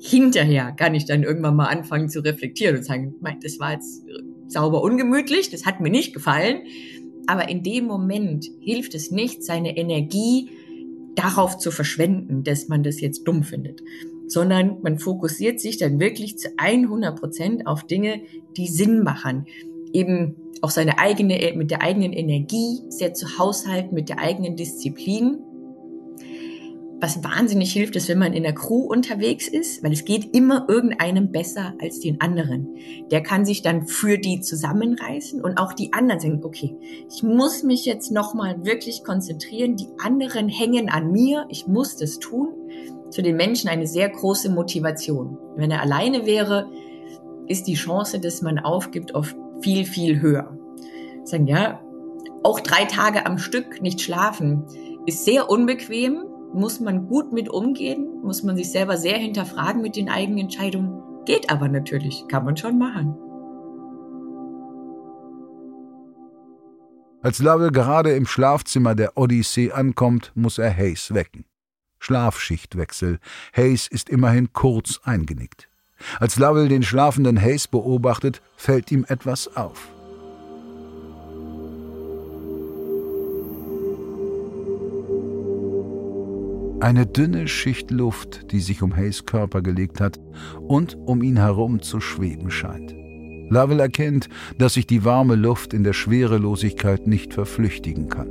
Hinterher 0.00 0.72
kann 0.72 0.94
ich 0.94 1.04
dann 1.04 1.22
irgendwann 1.22 1.56
mal 1.56 1.66
anfangen 1.66 2.08
zu 2.08 2.20
reflektieren 2.20 2.76
und 2.76 2.84
sagen, 2.84 3.14
das 3.42 3.60
war 3.60 3.72
jetzt 3.72 4.04
sauber 4.48 4.82
ungemütlich. 4.82 5.50
Das 5.50 5.66
hat 5.66 5.80
mir 5.80 5.90
nicht 5.90 6.14
gefallen. 6.14 6.62
Aber 7.26 7.48
in 7.48 7.62
dem 7.62 7.84
Moment 7.86 8.46
hilft 8.60 8.94
es 8.94 9.10
nicht, 9.10 9.44
seine 9.44 9.76
Energie 9.76 10.50
darauf 11.14 11.58
zu 11.58 11.70
verschwenden, 11.70 12.42
dass 12.42 12.68
man 12.68 12.82
das 12.82 13.00
jetzt 13.00 13.24
dumm 13.24 13.42
findet, 13.42 13.82
sondern 14.26 14.78
man 14.82 14.98
fokussiert 14.98 15.60
sich 15.60 15.76
dann 15.76 16.00
wirklich 16.00 16.38
zu 16.38 16.48
100 16.56 17.18
Prozent 17.18 17.66
auf 17.66 17.86
Dinge, 17.86 18.22
die 18.56 18.66
Sinn 18.66 19.02
machen. 19.02 19.46
Eben 19.92 20.36
auch 20.62 20.70
seine 20.70 20.98
eigene, 20.98 21.52
mit 21.56 21.70
der 21.70 21.82
eigenen 21.82 22.12
Energie 22.12 22.82
sehr 22.88 23.14
zu 23.14 23.38
haushalten, 23.38 23.94
mit 23.94 24.08
der 24.08 24.20
eigenen 24.20 24.56
Disziplin. 24.56 25.40
Was 27.00 27.24
wahnsinnig 27.24 27.72
hilft, 27.72 27.96
ist, 27.96 28.08
wenn 28.08 28.20
man 28.20 28.32
in 28.32 28.44
der 28.44 28.54
Crew 28.54 28.84
unterwegs 28.84 29.48
ist, 29.48 29.82
weil 29.82 29.92
es 29.92 30.04
geht 30.04 30.36
immer 30.36 30.66
irgendeinem 30.68 31.32
besser 31.32 31.74
als 31.82 31.98
den 31.98 32.20
anderen. 32.20 32.76
Der 33.10 33.24
kann 33.24 33.44
sich 33.44 33.60
dann 33.60 33.88
für 33.88 34.18
die 34.18 34.40
zusammenreißen 34.40 35.42
und 35.42 35.58
auch 35.58 35.72
die 35.72 35.92
anderen 35.92 36.20
sagen, 36.20 36.44
okay, 36.44 36.76
ich 37.12 37.24
muss 37.24 37.64
mich 37.64 37.84
jetzt 37.86 38.12
nochmal 38.12 38.64
wirklich 38.64 39.02
konzentrieren. 39.02 39.74
Die 39.74 39.88
anderen 39.98 40.48
hängen 40.48 40.90
an 40.90 41.10
mir. 41.10 41.46
Ich 41.48 41.66
muss 41.66 41.96
das 41.96 42.20
tun. 42.20 42.50
Für 43.12 43.22
den 43.22 43.34
Menschen 43.34 43.68
eine 43.68 43.88
sehr 43.88 44.08
große 44.08 44.48
Motivation. 44.48 45.38
Wenn 45.56 45.72
er 45.72 45.82
alleine 45.82 46.24
wäre, 46.24 46.70
ist 47.48 47.66
die 47.66 47.74
Chance, 47.74 48.20
dass 48.20 48.42
man 48.42 48.60
aufgibt, 48.60 49.16
oft 49.16 49.36
viel, 49.62 49.84
viel 49.84 50.20
höher. 50.20 50.56
Sagen, 51.24 51.46
ja, 51.46 51.80
auch 52.42 52.60
drei 52.60 52.84
Tage 52.84 53.26
am 53.26 53.38
Stück 53.38 53.80
nicht 53.80 54.00
schlafen 54.00 54.64
ist 55.06 55.24
sehr 55.24 55.50
unbequem, 55.50 56.24
muss 56.52 56.80
man 56.80 57.06
gut 57.08 57.32
mit 57.32 57.48
umgehen, 57.48 58.20
muss 58.22 58.42
man 58.42 58.56
sich 58.56 58.70
selber 58.70 58.96
sehr 58.96 59.16
hinterfragen 59.16 59.82
mit 59.82 59.96
den 59.96 60.08
eigenen 60.08 60.40
Entscheidungen. 60.40 61.02
Geht 61.24 61.50
aber 61.50 61.68
natürlich, 61.68 62.24
kann 62.28 62.44
man 62.44 62.56
schon 62.56 62.78
machen. 62.78 63.16
Als 67.22 67.38
Lovell 67.38 67.70
gerade 67.70 68.12
im 68.12 68.26
Schlafzimmer 68.26 68.96
der 68.96 69.16
Odyssee 69.16 69.70
ankommt, 69.70 70.32
muss 70.34 70.58
er 70.58 70.76
Hayes 70.76 71.14
wecken. 71.14 71.44
Schlafschichtwechsel. 72.00 73.20
Hayes 73.54 73.86
ist 73.86 74.08
immerhin 74.08 74.52
kurz 74.52 75.00
eingenickt. 75.04 75.68
Als 76.20 76.38
Lovell 76.38 76.68
den 76.68 76.82
schlafenden 76.82 77.40
Hayes 77.40 77.68
beobachtet, 77.68 78.42
fällt 78.56 78.90
ihm 78.92 79.04
etwas 79.08 79.56
auf. 79.56 79.88
Eine 86.80 87.06
dünne 87.06 87.46
Schicht 87.46 87.92
Luft, 87.92 88.50
die 88.50 88.58
sich 88.58 88.82
um 88.82 88.96
Hayes 88.96 89.24
Körper 89.24 89.62
gelegt 89.62 90.00
hat 90.00 90.18
und 90.60 90.96
um 90.96 91.22
ihn 91.22 91.36
herum 91.36 91.80
zu 91.80 92.00
schweben 92.00 92.50
scheint. 92.50 92.92
Lovell 93.50 93.80
erkennt, 93.80 94.28
dass 94.58 94.74
sich 94.74 94.86
die 94.86 95.04
warme 95.04 95.34
Luft 95.34 95.74
in 95.74 95.84
der 95.84 95.92
Schwerelosigkeit 95.92 97.06
nicht 97.06 97.34
verflüchtigen 97.34 98.08
kann. 98.08 98.30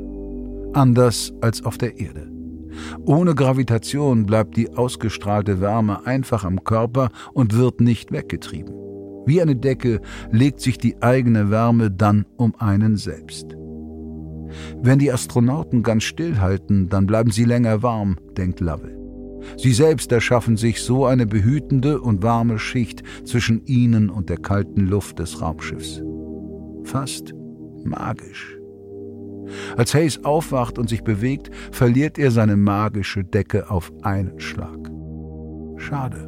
Anders 0.74 1.32
als 1.42 1.64
auf 1.64 1.78
der 1.78 2.00
Erde. 2.00 2.31
Ohne 3.06 3.36
Gravitation 3.36 4.26
bleibt 4.26 4.58
die 4.58 4.72
ausgestrahlte 4.74 5.62
Wärme 5.62 6.06
einfach 6.06 6.44
am 6.44 6.64
Körper 6.64 7.10
und 7.34 7.56
wird 7.56 7.82
nicht 7.82 8.12
weggetrieben. 8.12 8.74
Wie 9.26 9.42
eine 9.42 9.56
Decke 9.56 10.02
legt 10.32 10.62
sich 10.62 10.78
die 10.78 11.02
eigene 11.02 11.52
Wärme 11.52 11.92
dann 11.92 12.26
um 12.38 12.56
einen 12.58 12.98
selbst. 12.98 13.56
Wenn 14.82 15.00
die 15.00 15.12
Astronauten 15.12 15.84
ganz 15.84 16.04
stillhalten, 16.04 16.90
dann 16.90 17.08
bleiben 17.08 17.32
sie 17.32 17.46
länger 17.46 17.84
warm, 17.84 18.18
denkt 18.36 18.60
Lovell. 18.60 18.98
Sie 19.58 19.74
selbst 19.74 20.12
erschaffen 20.12 20.58
sich 20.58 20.82
so 20.82 21.06
eine 21.06 21.26
behütende 21.26 22.00
und 22.00 22.24
warme 22.24 22.60
Schicht 22.60 23.04
zwischen 23.26 23.66
ihnen 23.66 24.10
und 24.10 24.30
der 24.30 24.38
kalten 24.38 24.88
Luft 24.88 25.20
des 25.20 25.42
Raumschiffs. 25.42 26.02
Fast 26.84 27.34
magisch. 27.84 28.61
Als 29.78 29.94
Hayes 29.94 30.24
aufwacht 30.24 30.78
und 30.78 30.90
sich 30.90 31.04
bewegt, 31.04 31.52
verliert 31.72 32.18
er 32.18 32.32
seine 32.32 32.58
magische 32.58 33.24
Decke 33.24 33.70
auf 33.70 33.92
einen 34.02 34.40
Schlag. 34.40 34.92
Schade. 35.78 36.28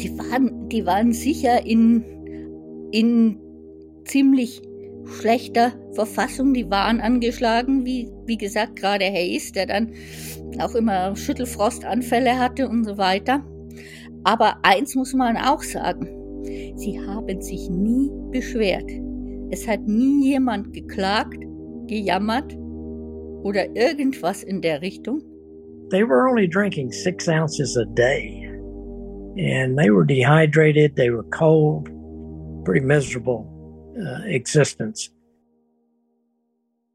Die 0.00 0.16
waren, 0.18 0.68
die 0.68 0.86
waren 0.86 1.12
sicher 1.12 1.66
in, 1.66 2.04
in 2.92 3.38
ziemlich 4.06 4.62
schlechter 5.18 5.72
Verfassung. 5.92 6.54
Die 6.54 6.70
waren 6.70 7.00
angeschlagen, 7.00 7.84
wie, 7.84 8.08
wie 8.26 8.38
gesagt, 8.38 8.76
gerade 8.76 9.04
Hayes, 9.04 9.52
der 9.52 9.66
dann 9.66 9.92
auch 10.58 10.74
immer 10.74 11.16
Schüttelfrostanfälle 11.16 12.38
hatte 12.38 12.68
und 12.68 12.84
so 12.84 12.98
weiter. 12.98 13.44
Aber 14.24 14.56
eins 14.62 14.94
muss 14.94 15.14
man 15.14 15.36
auch 15.36 15.62
sagen, 15.62 16.06
sie 16.76 17.00
haben 17.06 17.40
sich 17.40 17.68
nie 17.70 18.10
beschwert. 18.30 18.90
Es 19.50 19.66
hat 19.66 19.80
nie 19.86 20.30
jemand 20.30 20.72
geklagt, 20.72 21.38
gejammert 21.86 22.54
oder 23.42 23.74
irgendwas 23.74 24.42
in 24.42 24.60
der 24.60 24.82
Richtung. 24.82 25.22
They 25.90 26.04
were 26.04 26.28
only 26.28 26.48
drinking 26.48 26.92
six 26.92 27.28
ounces 27.28 27.76
a 27.76 27.84
day. 27.84 28.46
And 29.36 29.76
they 29.76 29.90
were 29.90 30.04
dehydrated, 30.04 30.96
they 30.96 31.10
were 31.10 31.24
cold, 31.30 31.88
pretty 32.64 32.84
miserable 32.84 33.46
uh, 33.96 34.22
existence. 34.26 35.10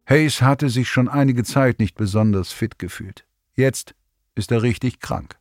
Hayes 0.08 0.42
hatte 0.42 0.70
sich 0.70 0.88
schon 0.88 1.08
einige 1.08 1.44
Zeit 1.44 1.80
nicht 1.80 1.96
besonders 1.96 2.52
fit 2.52 2.78
gefühlt. 2.78 3.26
Jetzt 3.56 3.96
ist 4.36 4.52
er 4.52 4.62
richtig 4.62 5.00
krank. 5.00 5.40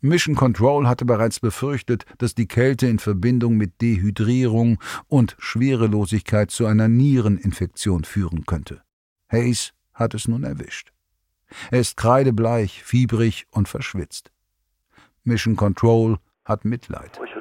Mission 0.00 0.34
Control 0.34 0.86
hatte 0.86 1.04
bereits 1.04 1.40
befürchtet, 1.40 2.04
dass 2.18 2.34
die 2.34 2.48
Kälte 2.48 2.86
in 2.86 2.98
Verbindung 2.98 3.56
mit 3.56 3.80
Dehydrierung 3.80 4.78
und 5.08 5.36
Schwerelosigkeit 5.38 6.50
zu 6.50 6.66
einer 6.66 6.88
Niereninfektion 6.88 8.04
führen 8.04 8.44
könnte. 8.46 8.82
Hayes 9.30 9.72
hat 9.94 10.14
es 10.14 10.28
nun 10.28 10.44
erwischt. 10.44 10.92
Er 11.70 11.80
ist 11.80 11.96
kreidebleich, 11.96 12.82
fiebrig 12.82 13.46
und 13.50 13.68
verschwitzt. 13.68 14.30
Mission 15.24 15.56
Control 15.56 16.18
hat 16.44 16.64
Mitleid. 16.64 17.20
Ich 17.20 17.34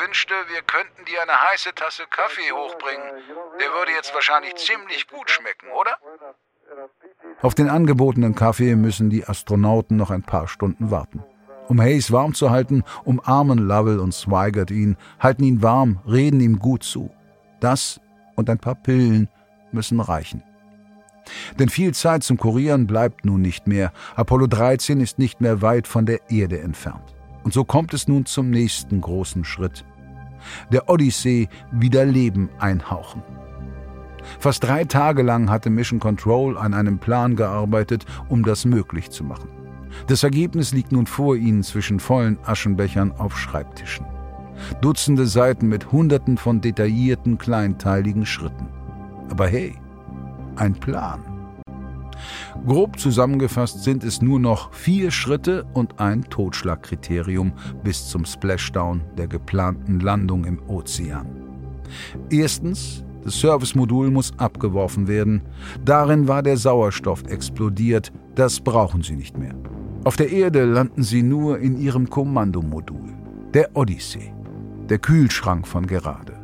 wünschte, 0.00 0.34
wir 0.48 0.62
könnten 0.62 1.04
dir 1.04 1.22
eine 1.22 1.40
heiße 1.50 1.74
Tasse 1.74 2.04
Kaffee 2.10 2.50
hochbringen. 2.50 3.22
Der 3.60 3.72
würde 3.72 3.92
jetzt 3.92 4.12
wahrscheinlich 4.14 4.56
ziemlich 4.56 5.06
gut 5.08 5.30
schmecken, 5.30 5.70
oder? 5.70 5.96
Auf 7.40 7.54
den 7.54 7.68
angebotenen 7.68 8.34
Kaffee 8.34 8.74
müssen 8.74 9.10
die 9.10 9.24
Astronauten 9.24 9.96
noch 9.96 10.10
ein 10.10 10.22
paar 10.22 10.48
Stunden 10.48 10.90
warten. 10.90 11.22
Um 11.68 11.80
Hayes 11.80 12.10
warm 12.10 12.34
zu 12.34 12.50
halten, 12.50 12.82
umarmen 13.04 13.58
Lovell 13.58 14.00
und 14.00 14.12
Swigert 14.12 14.72
ihn, 14.72 14.96
halten 15.20 15.44
ihn 15.44 15.62
warm, 15.62 16.00
reden 16.04 16.40
ihm 16.40 16.58
gut 16.58 16.82
zu. 16.82 17.10
Das 17.60 18.00
und 18.34 18.50
ein 18.50 18.58
paar 18.58 18.74
Pillen 18.74 19.28
müssen 19.70 20.00
reichen. 20.00 20.42
Denn 21.58 21.68
viel 21.68 21.94
Zeit 21.94 22.24
zum 22.24 22.38
Kurieren 22.38 22.86
bleibt 22.86 23.24
nun 23.24 23.42
nicht 23.42 23.68
mehr. 23.68 23.92
Apollo 24.16 24.48
13 24.48 25.00
ist 25.00 25.18
nicht 25.18 25.40
mehr 25.40 25.62
weit 25.62 25.86
von 25.86 26.06
der 26.06 26.30
Erde 26.30 26.60
entfernt. 26.60 27.14
Und 27.44 27.52
so 27.52 27.64
kommt 27.64 27.94
es 27.94 28.08
nun 28.08 28.26
zum 28.26 28.50
nächsten 28.50 29.00
großen 29.00 29.44
Schritt. 29.44 29.84
Der 30.72 30.88
Odyssee 30.88 31.48
wieder 31.70 32.04
Leben 32.04 32.48
einhauchen. 32.58 33.22
Fast 34.38 34.64
drei 34.64 34.84
Tage 34.84 35.22
lang 35.22 35.50
hatte 35.50 35.70
Mission 35.70 36.00
Control 36.00 36.56
an 36.56 36.74
einem 36.74 36.98
Plan 36.98 37.36
gearbeitet, 37.36 38.04
um 38.28 38.42
das 38.42 38.64
möglich 38.64 39.10
zu 39.10 39.24
machen. 39.24 39.48
Das 40.06 40.22
Ergebnis 40.22 40.72
liegt 40.72 40.92
nun 40.92 41.06
vor 41.06 41.36
Ihnen 41.36 41.62
zwischen 41.62 42.00
vollen 42.00 42.38
Aschenbechern 42.44 43.12
auf 43.12 43.38
Schreibtischen. 43.38 44.06
Dutzende 44.80 45.26
Seiten 45.26 45.68
mit 45.68 45.92
Hunderten 45.92 46.36
von 46.36 46.60
detaillierten, 46.60 47.38
kleinteiligen 47.38 48.26
Schritten. 48.26 48.68
Aber 49.30 49.46
hey, 49.46 49.74
ein 50.56 50.74
Plan. 50.74 51.20
Grob 52.66 52.98
zusammengefasst 52.98 53.84
sind 53.84 54.02
es 54.02 54.20
nur 54.20 54.40
noch 54.40 54.72
vier 54.72 55.10
Schritte 55.10 55.64
und 55.74 56.00
ein 56.00 56.24
Totschlagkriterium 56.24 57.52
bis 57.84 58.08
zum 58.08 58.24
Splashdown 58.24 59.02
der 59.16 59.28
geplanten 59.28 60.00
Landung 60.00 60.44
im 60.44 60.60
Ozean. 60.68 61.26
Erstens 62.30 63.04
das 63.24 63.40
Servicemodul 63.40 64.10
muss 64.10 64.32
abgeworfen 64.38 65.08
werden. 65.08 65.42
Darin 65.84 66.28
war 66.28 66.42
der 66.42 66.56
Sauerstoff 66.56 67.22
explodiert. 67.28 68.12
Das 68.34 68.60
brauchen 68.60 69.02
Sie 69.02 69.16
nicht 69.16 69.36
mehr. 69.36 69.54
Auf 70.04 70.16
der 70.16 70.30
Erde 70.30 70.64
landen 70.64 71.02
Sie 71.02 71.22
nur 71.22 71.58
in 71.58 71.78
Ihrem 71.78 72.08
Kommandomodul, 72.08 73.12
der 73.52 73.76
Odyssee, 73.76 74.32
der 74.88 74.98
Kühlschrank 74.98 75.66
von 75.66 75.86
gerade. 75.86 76.34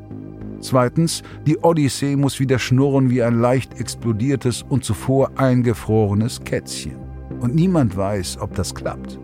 Zweitens, 0.61 1.23
die 1.47 1.59
Odyssee 1.59 2.17
muss 2.17 2.41
wieder 2.41 2.59
schnurren 2.59 3.11
wie 3.11 3.23
ein 3.23 3.41
leicht 3.41 3.79
explodiertes 3.79 4.65
und 4.69 4.83
zuvor 4.83 5.31
eingefrorenes 5.37 6.43
Kätzchen. 6.43 6.97
Und 7.41 7.55
niemand 7.55 7.97
weiß, 7.97 8.39
ob 8.41 8.55
das 8.55 8.75
klappt. 8.75 9.19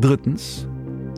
Drittens, 0.00 0.68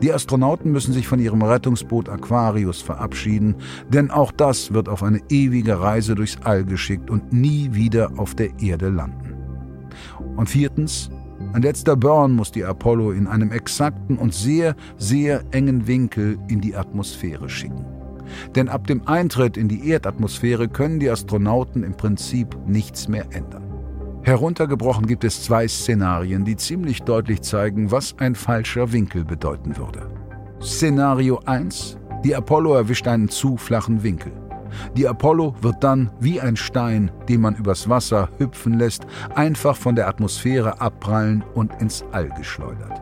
die 0.01 0.11
Astronauten 0.11 0.71
müssen 0.71 0.93
sich 0.93 1.07
von 1.07 1.19
ihrem 1.19 1.41
Rettungsboot 1.41 2.09
Aquarius 2.09 2.81
verabschieden, 2.81 3.55
denn 3.89 4.11
auch 4.11 4.31
das 4.31 4.73
wird 4.73 4.89
auf 4.89 5.03
eine 5.03 5.21
ewige 5.29 5.79
Reise 5.79 6.15
durchs 6.15 6.37
All 6.43 6.65
geschickt 6.65 7.09
und 7.09 7.31
nie 7.31 7.69
wieder 7.73 8.11
auf 8.17 8.35
der 8.35 8.59
Erde 8.59 8.89
landen. 8.89 9.35
Und 10.35 10.49
viertens, 10.49 11.09
ein 11.53 11.61
letzter 11.61 11.95
Burn 11.95 12.31
muss 12.31 12.51
die 12.51 12.63
Apollo 12.63 13.11
in 13.11 13.27
einem 13.27 13.51
exakten 13.51 14.17
und 14.17 14.33
sehr, 14.33 14.75
sehr 14.97 15.43
engen 15.51 15.87
Winkel 15.87 16.37
in 16.47 16.61
die 16.61 16.75
Atmosphäre 16.75 17.49
schicken. 17.49 17.85
Denn 18.55 18.69
ab 18.69 18.87
dem 18.87 19.07
Eintritt 19.07 19.57
in 19.57 19.67
die 19.67 19.89
Erdatmosphäre 19.89 20.67
können 20.67 20.99
die 20.99 21.09
Astronauten 21.09 21.83
im 21.83 21.95
Prinzip 21.95 22.57
nichts 22.65 23.07
mehr 23.07 23.25
ändern. 23.31 23.62
Heruntergebrochen 24.23 25.05
gibt 25.05 25.25
es 25.25 25.43
zwei 25.43 25.67
Szenarien, 25.67 26.45
die 26.45 26.55
ziemlich 26.55 27.03
deutlich 27.03 27.41
zeigen, 27.41 27.91
was 27.91 28.15
ein 28.19 28.35
falscher 28.35 28.93
Winkel 28.93 29.25
bedeuten 29.25 29.75
würde. 29.75 30.07
Szenario 30.61 31.41
1. 31.45 31.97
Die 32.23 32.33
Apollo 32.33 32.73
erwischt 32.73 33.05
einen 33.05 33.27
zu 33.27 33.57
flachen 33.57 34.01
Winkel. 34.01 34.31
Die 34.95 35.05
Apollo 35.09 35.55
wird 35.61 35.83
dann 35.83 36.09
wie 36.21 36.39
ein 36.39 36.55
Stein, 36.55 37.11
den 37.27 37.41
man 37.41 37.55
übers 37.55 37.89
Wasser 37.89 38.29
hüpfen 38.37 38.79
lässt, 38.79 39.05
einfach 39.35 39.75
von 39.75 39.95
der 39.95 40.07
Atmosphäre 40.07 40.79
abprallen 40.79 41.43
und 41.53 41.73
ins 41.81 42.05
All 42.13 42.29
geschleudert. 42.29 43.01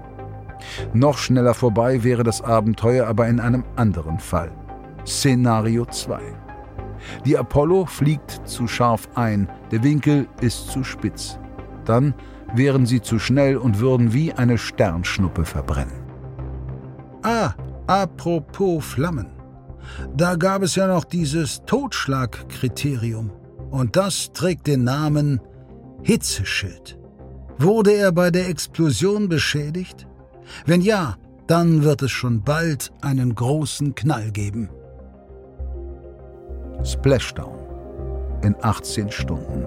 Noch 0.93 1.19
schneller 1.19 1.53
vorbei 1.53 2.03
wäre 2.03 2.23
das 2.23 2.41
Abenteuer 2.41 3.05
aber 3.05 3.27
in 3.27 3.39
einem 3.39 3.63
anderen 3.75 4.17
Fall. 4.17 4.51
Szenario 5.05 5.85
2. 5.85 6.19
Die 7.25 7.37
Apollo 7.37 7.85
fliegt 7.85 8.41
zu 8.45 8.67
scharf 8.67 9.09
ein, 9.15 9.49
der 9.71 9.83
Winkel 9.83 10.27
ist 10.41 10.69
zu 10.69 10.83
spitz. 10.83 11.39
Dann 11.85 12.13
wären 12.53 12.85
sie 12.85 13.01
zu 13.01 13.19
schnell 13.19 13.57
und 13.57 13.79
würden 13.79 14.13
wie 14.13 14.33
eine 14.33 14.57
Sternschnuppe 14.57 15.45
verbrennen. 15.45 16.01
Ah, 17.23 17.53
apropos 17.87 18.83
Flammen. 18.83 19.27
Da 20.15 20.35
gab 20.35 20.61
es 20.63 20.75
ja 20.75 20.87
noch 20.87 21.03
dieses 21.03 21.63
Totschlagkriterium. 21.65 23.31
Und 23.69 23.95
das 23.95 24.31
trägt 24.33 24.67
den 24.67 24.83
Namen 24.83 25.39
Hitzeschild. 26.03 26.99
Wurde 27.57 27.91
er 27.91 28.11
bei 28.11 28.31
der 28.31 28.49
Explosion 28.49 29.29
beschädigt? 29.29 30.07
Wenn 30.65 30.81
ja, 30.81 31.15
dann 31.47 31.83
wird 31.83 32.01
es 32.01 32.11
schon 32.11 32.43
bald 32.43 32.91
einen 33.01 33.35
großen 33.35 33.95
Knall 33.95 34.31
geben. 34.31 34.69
Splashdown 36.83 37.59
in 38.41 38.55
18 38.59 39.11
Stunden. 39.11 39.65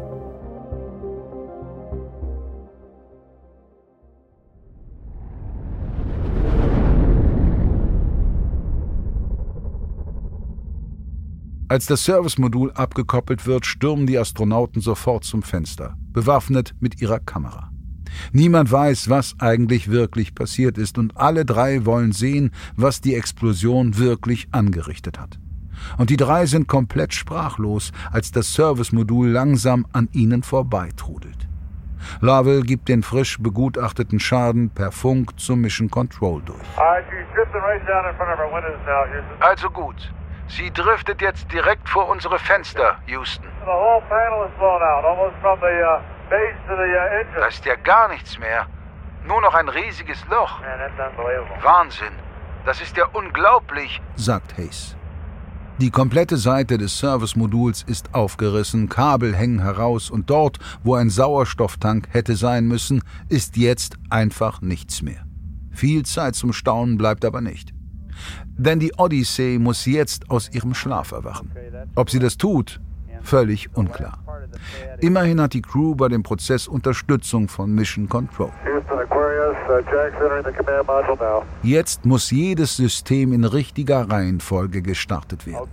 Als 11.68 11.86
das 11.86 12.04
Servicemodul 12.04 12.72
abgekoppelt 12.72 13.46
wird, 13.46 13.64
stürmen 13.64 14.06
die 14.06 14.18
Astronauten 14.18 14.80
sofort 14.80 15.22
zum 15.24 15.42
Fenster, 15.44 15.96
bewaffnet 16.12 16.74
mit 16.80 17.00
ihrer 17.00 17.20
Kamera. 17.20 17.70
Niemand 18.32 18.70
weiß, 18.70 19.08
was 19.08 19.34
eigentlich 19.38 19.90
wirklich 19.90 20.34
passiert 20.34 20.78
ist, 20.78 20.98
und 20.98 21.16
alle 21.16 21.44
drei 21.44 21.84
wollen 21.84 22.12
sehen, 22.12 22.50
was 22.76 23.00
die 23.00 23.14
Explosion 23.14 23.98
wirklich 23.98 24.48
angerichtet 24.50 25.18
hat 25.18 25.38
und 25.98 26.10
die 26.10 26.16
drei 26.16 26.46
sind 26.46 26.68
komplett 26.68 27.14
sprachlos, 27.14 27.92
als 28.12 28.32
das 28.32 28.54
Servicemodul 28.54 29.28
langsam 29.28 29.86
an 29.92 30.08
ihnen 30.12 30.42
vorbeitrudelt. 30.42 31.48
Lovell 32.20 32.62
gibt 32.62 32.88
den 32.88 33.02
frisch 33.02 33.38
begutachteten 33.40 34.20
Schaden 34.20 34.70
per 34.70 34.92
Funk 34.92 35.38
zum 35.38 35.60
Mission 35.60 35.90
Control 35.90 36.42
durch. 36.42 36.60
Also 39.40 39.70
gut. 39.70 40.12
Sie 40.46 40.70
driftet 40.70 41.22
jetzt 41.22 41.50
direkt 41.50 41.88
vor 41.88 42.08
unsere 42.08 42.38
Fenster, 42.38 42.98
Houston. 43.06 43.48
uh, 43.66 44.00
Da 47.34 47.46
ist 47.46 47.64
ja 47.64 47.74
gar 47.76 48.08
nichts 48.08 48.38
mehr. 48.38 48.66
Nur 49.26 49.40
noch 49.40 49.54
ein 49.54 49.68
riesiges 49.68 50.22
Loch. 50.26 50.60
Wahnsinn. 51.62 52.12
Das 52.66 52.80
ist 52.80 52.96
ja 52.96 53.06
unglaublich, 53.12 54.00
sagt 54.16 54.56
Hayes. 54.56 54.96
Die 55.80 55.90
komplette 55.90 56.36
Seite 56.36 56.78
des 56.78 57.00
Servicemoduls 57.00 57.82
ist 57.82 58.14
aufgerissen, 58.14 58.88
Kabel 58.88 59.34
hängen 59.34 59.58
heraus 59.58 60.08
und 60.08 60.30
dort, 60.30 60.58
wo 60.84 60.94
ein 60.94 61.10
Sauerstofftank 61.10 62.06
hätte 62.10 62.36
sein 62.36 62.68
müssen, 62.68 63.02
ist 63.28 63.56
jetzt 63.56 63.96
einfach 64.08 64.62
nichts 64.62 65.02
mehr. 65.02 65.26
Viel 65.72 66.04
Zeit 66.04 66.36
zum 66.36 66.52
Staunen 66.52 66.96
bleibt 66.96 67.24
aber 67.24 67.40
nicht. 67.40 67.74
Denn 68.56 68.78
die 68.78 68.92
Odyssey 68.96 69.58
muss 69.58 69.84
jetzt 69.84 70.30
aus 70.30 70.48
ihrem 70.52 70.74
Schlaf 70.74 71.10
erwachen. 71.10 71.50
Ob 71.96 72.08
sie 72.08 72.20
das 72.20 72.36
tut, 72.38 72.80
völlig 73.22 73.76
unklar. 73.76 74.22
Immerhin 75.00 75.40
hat 75.40 75.54
die 75.54 75.62
Crew 75.62 75.96
bei 75.96 76.06
dem 76.06 76.22
Prozess 76.22 76.68
Unterstützung 76.68 77.48
von 77.48 77.74
Mission 77.74 78.08
Control. 78.08 78.52
Jetzt 81.62 82.04
muss 82.04 82.30
jedes 82.30 82.76
System 82.76 83.32
in 83.32 83.44
richtiger 83.44 84.10
Reihenfolge 84.10 84.82
gestartet 84.82 85.46
werden. 85.46 85.70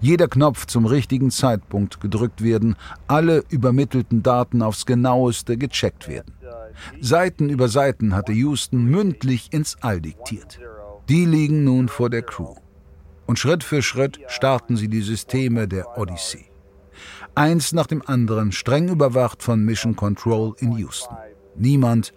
Jeder 0.00 0.28
Knopf 0.28 0.66
zum 0.66 0.86
richtigen 0.86 1.30
Zeitpunkt 1.30 2.00
gedrückt 2.00 2.42
werden, 2.42 2.76
alle 3.06 3.44
übermittelten 3.48 4.22
Daten 4.22 4.62
aufs 4.62 4.86
genaueste 4.86 5.56
gecheckt 5.56 6.08
werden. 6.08 6.34
Seiten 7.00 7.48
über 7.48 7.68
Seiten 7.68 8.14
hatte 8.14 8.32
Houston 8.32 8.84
mündlich 8.84 9.52
ins 9.52 9.76
All 9.80 10.00
diktiert. 10.00 10.58
Die 11.08 11.24
liegen 11.24 11.64
nun 11.64 11.88
vor 11.88 12.10
der 12.10 12.22
Crew. 12.22 12.54
Und 13.26 13.38
Schritt 13.38 13.64
für 13.64 13.82
Schritt 13.82 14.20
starten 14.28 14.76
sie 14.76 14.88
die 14.88 15.02
Systeme 15.02 15.68
der 15.68 15.98
Odyssey. 15.98 16.46
Eins 17.34 17.72
nach 17.72 17.86
dem 17.86 18.02
anderen 18.06 18.52
streng 18.52 18.88
überwacht 18.88 19.42
von 19.42 19.64
Mission 19.64 19.96
Control 19.96 20.54
in 20.58 20.72
Houston. 20.76 21.16
Niemand 21.56 22.12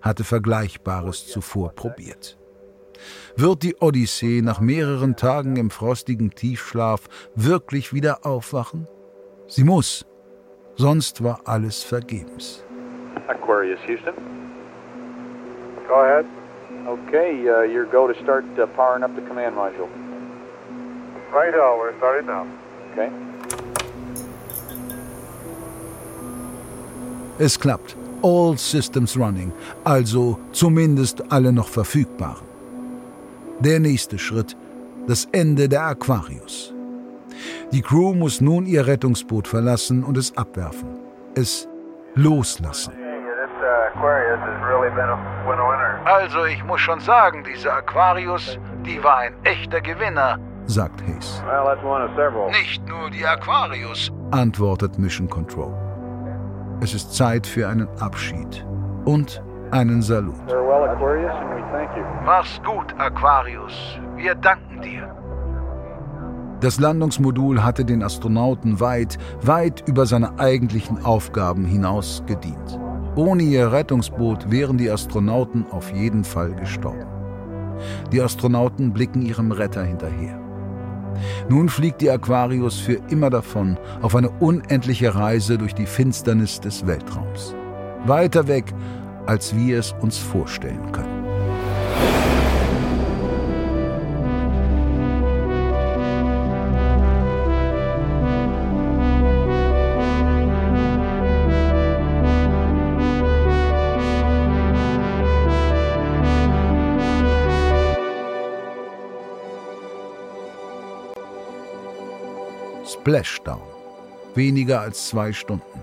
hatte 0.00 0.24
Vergleichbares 0.24 1.26
zuvor 1.26 1.72
probiert. 1.74 2.38
Wird 3.36 3.62
die 3.62 3.76
Odyssee 3.80 4.42
nach 4.42 4.60
mehreren 4.60 5.16
Tagen 5.16 5.56
im 5.56 5.70
frostigen 5.70 6.30
Tiefschlaf 6.30 7.02
wirklich 7.34 7.92
wieder 7.92 8.26
aufwachen? 8.26 8.88
Sie 9.46 9.64
muss, 9.64 10.06
sonst 10.76 11.22
war 11.22 11.40
alles 11.44 11.82
vergebens. 11.82 12.64
Aquarius, 13.28 13.78
Houston. 13.86 14.14
Go 15.86 15.94
ahead. 15.94 16.26
Okay, 16.86 17.48
uh, 17.48 17.62
your 17.62 17.84
go 17.84 18.06
to 18.06 18.14
start 18.22 18.44
uh, 18.58 18.66
powering 18.66 19.02
up 19.02 19.14
the 19.14 19.22
command 19.22 19.54
module. 19.54 19.88
Right, 21.32 21.52
oh, 21.54 21.76
we're 21.78 21.96
starting 21.98 22.26
now. 22.26 22.46
Okay. 22.92 23.10
Es 27.38 27.58
klappt. 27.60 27.96
All 28.22 28.56
Systems 28.56 29.16
Running, 29.16 29.52
also 29.84 30.38
zumindest 30.52 31.32
alle 31.32 31.52
noch 31.52 31.68
verfügbaren. 31.68 32.46
Der 33.60 33.80
nächste 33.80 34.18
Schritt, 34.18 34.56
das 35.06 35.26
Ende 35.32 35.68
der 35.68 35.82
Aquarius. 35.84 36.74
Die 37.72 37.82
Crew 37.82 38.14
muss 38.14 38.40
nun 38.40 38.66
ihr 38.66 38.86
Rettungsboot 38.86 39.48
verlassen 39.48 40.04
und 40.04 40.16
es 40.16 40.36
abwerfen. 40.36 40.88
Es 41.34 41.68
loslassen. 42.14 42.92
Also, 46.04 46.44
ich 46.44 46.64
muss 46.64 46.80
schon 46.80 47.00
sagen, 47.00 47.44
diese 47.44 47.72
Aquarius, 47.72 48.58
die 48.84 49.02
war 49.02 49.18
ein 49.18 49.34
echter 49.44 49.80
Gewinner. 49.80 50.38
sagt 50.66 51.02
Hayes. 51.02 51.42
Nicht 52.50 52.86
nur 52.88 53.10
die 53.10 53.26
Aquarius. 53.26 54.12
Antwortet 54.30 54.98
Mission 54.98 55.28
Control. 55.28 55.87
Es 56.80 56.94
ist 56.94 57.12
Zeit 57.12 57.46
für 57.46 57.68
einen 57.68 57.88
Abschied 57.98 58.64
und 59.04 59.42
einen 59.72 60.00
Salut. 60.00 60.36
Farewell, 60.46 60.88
Aquarius, 60.88 61.32
and 61.32 61.50
we 61.50 61.62
thank 61.72 61.90
you. 61.96 62.04
Mach's 62.24 62.60
gut, 62.64 62.94
Aquarius. 62.98 63.72
Wir 64.16 64.36
danken 64.36 64.80
dir. 64.80 65.12
Das 66.60 66.78
Landungsmodul 66.78 67.64
hatte 67.64 67.84
den 67.84 68.02
Astronauten 68.02 68.80
weit, 68.80 69.18
weit 69.42 69.82
über 69.88 70.06
seine 70.06 70.38
eigentlichen 70.38 71.04
Aufgaben 71.04 71.64
hinaus 71.64 72.22
gedient. 72.26 72.78
Ohne 73.16 73.42
ihr 73.42 73.72
Rettungsboot 73.72 74.50
wären 74.50 74.78
die 74.78 74.90
Astronauten 74.90 75.66
auf 75.72 75.92
jeden 75.92 76.22
Fall 76.22 76.54
gestorben. 76.54 77.06
Die 78.12 78.22
Astronauten 78.22 78.92
blicken 78.92 79.22
ihrem 79.22 79.50
Retter 79.50 79.82
hinterher. 79.82 80.47
Nun 81.48 81.68
fliegt 81.68 82.00
die 82.00 82.10
Aquarius 82.10 82.78
für 82.78 83.00
immer 83.10 83.30
davon 83.30 83.78
auf 84.02 84.14
eine 84.14 84.30
unendliche 84.30 85.14
Reise 85.14 85.58
durch 85.58 85.74
die 85.74 85.86
Finsternis 85.86 86.60
des 86.60 86.86
Weltraums. 86.86 87.54
Weiter 88.06 88.48
weg, 88.48 88.72
als 89.26 89.54
wir 89.54 89.78
es 89.78 89.94
uns 90.00 90.18
vorstellen 90.18 90.92
können. 90.92 91.17
Splashdown. 113.08 113.62
Weniger 114.34 114.82
als 114.82 115.08
zwei 115.08 115.32
Stunden. 115.32 115.80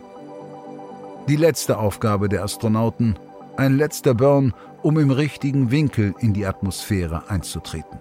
Die 1.28 1.38
letzte 1.38 1.80
Aufgabe 1.80 2.30
der 2.30 2.44
Astronauten, 2.44 3.18
ein 3.58 3.78
letzter 3.78 4.14
Burn, 4.14 4.54
um 4.84 5.00
im 5.00 5.10
richtigen 5.10 5.72
Winkel 5.72 6.14
in 6.20 6.34
die 6.34 6.46
Atmosphäre 6.46 7.24
einzutreten. 7.28 7.98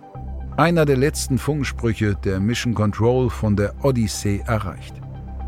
Einer 0.59 0.85
der 0.85 0.99
letzten 0.99 1.39
Funksprüche 1.39 2.17
der 2.17 2.39
Mission 2.39 2.75
Control 2.75 3.31
von 3.31 3.57
der 3.57 3.73
Odyssey 3.83 4.43
erreicht. 4.47 4.95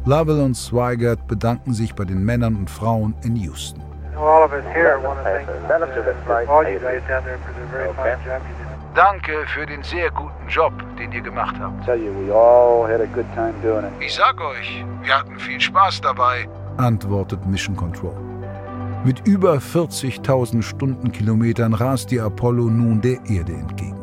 Lovell 0.07 0.41
und 0.41 0.57
Swigert 0.57 1.27
bedanken 1.27 1.75
sich 1.75 1.95
bei 1.95 2.07
den 2.07 2.25
Männern 2.25 2.57
und 2.57 2.71
Frauen 2.71 3.15
in 3.25 3.37
Houston. 3.37 3.83
All 4.17 4.43
of 4.43 4.53
us 4.53 4.65
here 4.73 4.99
want 5.03 5.19
to 5.19 5.25
thank 5.25 6.49
all 6.49 6.67
you 6.67 6.79
guys 6.79 7.03
down 7.07 7.23
there 7.25 7.39
for 7.45 7.53
the 7.53 7.67
very 7.71 7.93
fine 7.93 8.17
job 8.25 8.41
you 8.49 8.57
did. 8.57 8.66
Danke 8.97 9.45
für 9.53 9.67
den 9.67 9.83
sehr 9.83 10.11
guten 10.11 10.49
Job, 10.49 10.73
den 10.99 11.13
ihr 11.13 11.21
gemacht 11.21 11.55
habt. 11.61 11.87
Ich 14.01 14.15
sag 14.15 14.41
euch, 14.41 14.85
wir 15.03 15.19
hatten 15.19 15.39
viel 15.39 15.61
Spaß 15.61 16.01
dabei. 16.01 16.49
antwortet 16.79 17.45
Mission 17.45 17.77
Control. 17.77 18.15
Mit 19.05 19.29
über 19.29 19.57
40.000 19.57 20.63
Stundenkilometern 20.63 21.75
rast 21.75 22.11
die 22.11 22.19
Apollo 22.19 22.71
nun 22.71 23.03
der 23.03 23.19
Erde 23.29 23.53
entgegen. 23.53 24.01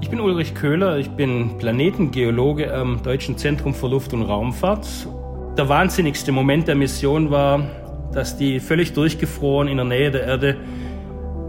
Ich 0.00 0.10
bin 0.10 0.20
Ulrich 0.20 0.54
Köhler, 0.54 0.96
ich 0.98 1.10
bin 1.10 1.58
Planetengeologe 1.58 2.72
am 2.72 3.02
Deutschen 3.02 3.36
Zentrum 3.36 3.74
für 3.74 3.88
Luft- 3.88 4.12
und 4.12 4.22
Raumfahrt. 4.22 4.86
Der 5.58 5.68
wahnsinnigste 5.68 6.30
Moment 6.30 6.68
der 6.68 6.76
Mission 6.76 7.32
war, 7.32 7.58
dass 8.12 8.36
die 8.36 8.60
völlig 8.60 8.92
durchgefroren 8.92 9.66
in 9.66 9.78
der 9.78 9.86
Nähe 9.86 10.12
der 10.12 10.22
Erde 10.22 10.56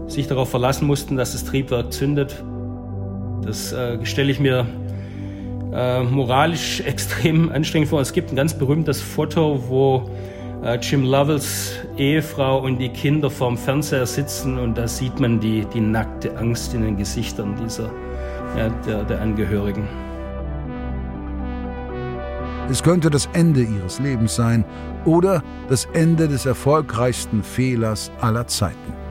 sich 0.08 0.26
darauf 0.26 0.50
verlassen 0.50 0.88
mussten, 0.88 1.16
dass 1.16 1.30
das 1.30 1.44
Triebwerk 1.44 1.92
zündet. 1.92 2.42
Das 3.46 3.72
äh, 3.72 4.04
stelle 4.04 4.30
ich 4.30 4.40
mir 4.40 4.66
äh, 5.72 6.02
moralisch 6.02 6.80
extrem 6.86 7.50
anstrengend 7.50 7.88
vor. 7.88 8.00
Es 8.00 8.12
gibt 8.12 8.30
ein 8.30 8.36
ganz 8.36 8.54
berühmtes 8.54 9.00
Foto, 9.00 9.62
wo 9.68 10.10
äh, 10.64 10.78
Jim 10.80 11.04
Lovells 11.04 11.72
Ehefrau 11.96 12.58
und 12.58 12.78
die 12.78 12.88
Kinder 12.88 13.30
vorm 13.30 13.56
Fernseher 13.56 14.06
sitzen 14.06 14.58
und 14.58 14.76
da 14.76 14.88
sieht 14.88 15.20
man 15.20 15.38
die, 15.40 15.64
die 15.72 15.80
nackte 15.80 16.36
Angst 16.36 16.74
in 16.74 16.82
den 16.82 16.96
Gesichtern 16.96 17.54
dieser, 17.62 17.90
ja, 18.56 18.68
der, 18.86 19.04
der 19.04 19.20
Angehörigen. 19.20 19.86
Es 22.68 22.82
könnte 22.82 23.10
das 23.10 23.28
Ende 23.32 23.62
ihres 23.62 24.00
Lebens 24.00 24.34
sein 24.34 24.64
oder 25.04 25.42
das 25.68 25.86
Ende 25.92 26.26
des 26.26 26.46
erfolgreichsten 26.46 27.44
Fehlers 27.44 28.10
aller 28.20 28.48
Zeiten. 28.48 29.05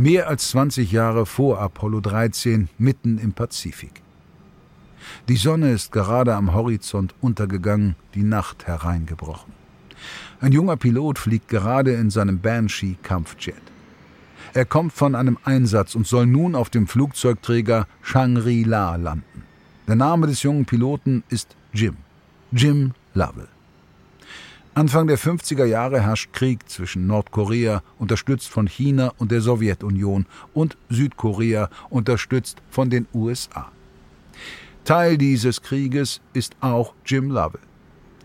Mehr 0.00 0.28
als 0.28 0.48
20 0.52 0.92
Jahre 0.92 1.26
vor 1.26 1.60
Apollo 1.60 2.00
13 2.00 2.70
mitten 2.78 3.18
im 3.18 3.34
Pazifik. 3.34 4.00
Die 5.28 5.36
Sonne 5.36 5.72
ist 5.72 5.92
gerade 5.92 6.34
am 6.36 6.54
Horizont 6.54 7.14
untergegangen, 7.20 7.96
die 8.14 8.22
Nacht 8.22 8.66
hereingebrochen. 8.66 9.52
Ein 10.40 10.52
junger 10.52 10.78
Pilot 10.78 11.18
fliegt 11.18 11.48
gerade 11.48 11.92
in 11.92 12.08
seinem 12.08 12.40
Banshee-Kampfjet. 12.40 13.60
Er 14.54 14.64
kommt 14.64 14.94
von 14.94 15.14
einem 15.14 15.36
Einsatz 15.44 15.94
und 15.94 16.06
soll 16.06 16.24
nun 16.24 16.54
auf 16.54 16.70
dem 16.70 16.86
Flugzeugträger 16.86 17.86
Shangri-La 18.00 18.96
landen. 18.96 19.44
Der 19.86 19.96
Name 19.96 20.28
des 20.28 20.42
jungen 20.42 20.64
Piloten 20.64 21.24
ist 21.28 21.56
Jim. 21.74 21.98
Jim 22.52 22.92
Lovell. 23.12 23.48
Anfang 24.80 25.08
der 25.08 25.18
50er 25.18 25.66
Jahre 25.66 26.00
herrscht 26.00 26.32
Krieg 26.32 26.66
zwischen 26.70 27.06
Nordkorea, 27.06 27.82
unterstützt 27.98 28.48
von 28.48 28.66
China 28.66 29.12
und 29.18 29.30
der 29.30 29.42
Sowjetunion, 29.42 30.24
und 30.54 30.78
Südkorea, 30.88 31.68
unterstützt 31.90 32.62
von 32.70 32.88
den 32.88 33.06
USA. 33.12 33.70
Teil 34.86 35.18
dieses 35.18 35.60
Krieges 35.60 36.22
ist 36.32 36.56
auch 36.62 36.94
Jim 37.04 37.30
Lovell. 37.30 37.60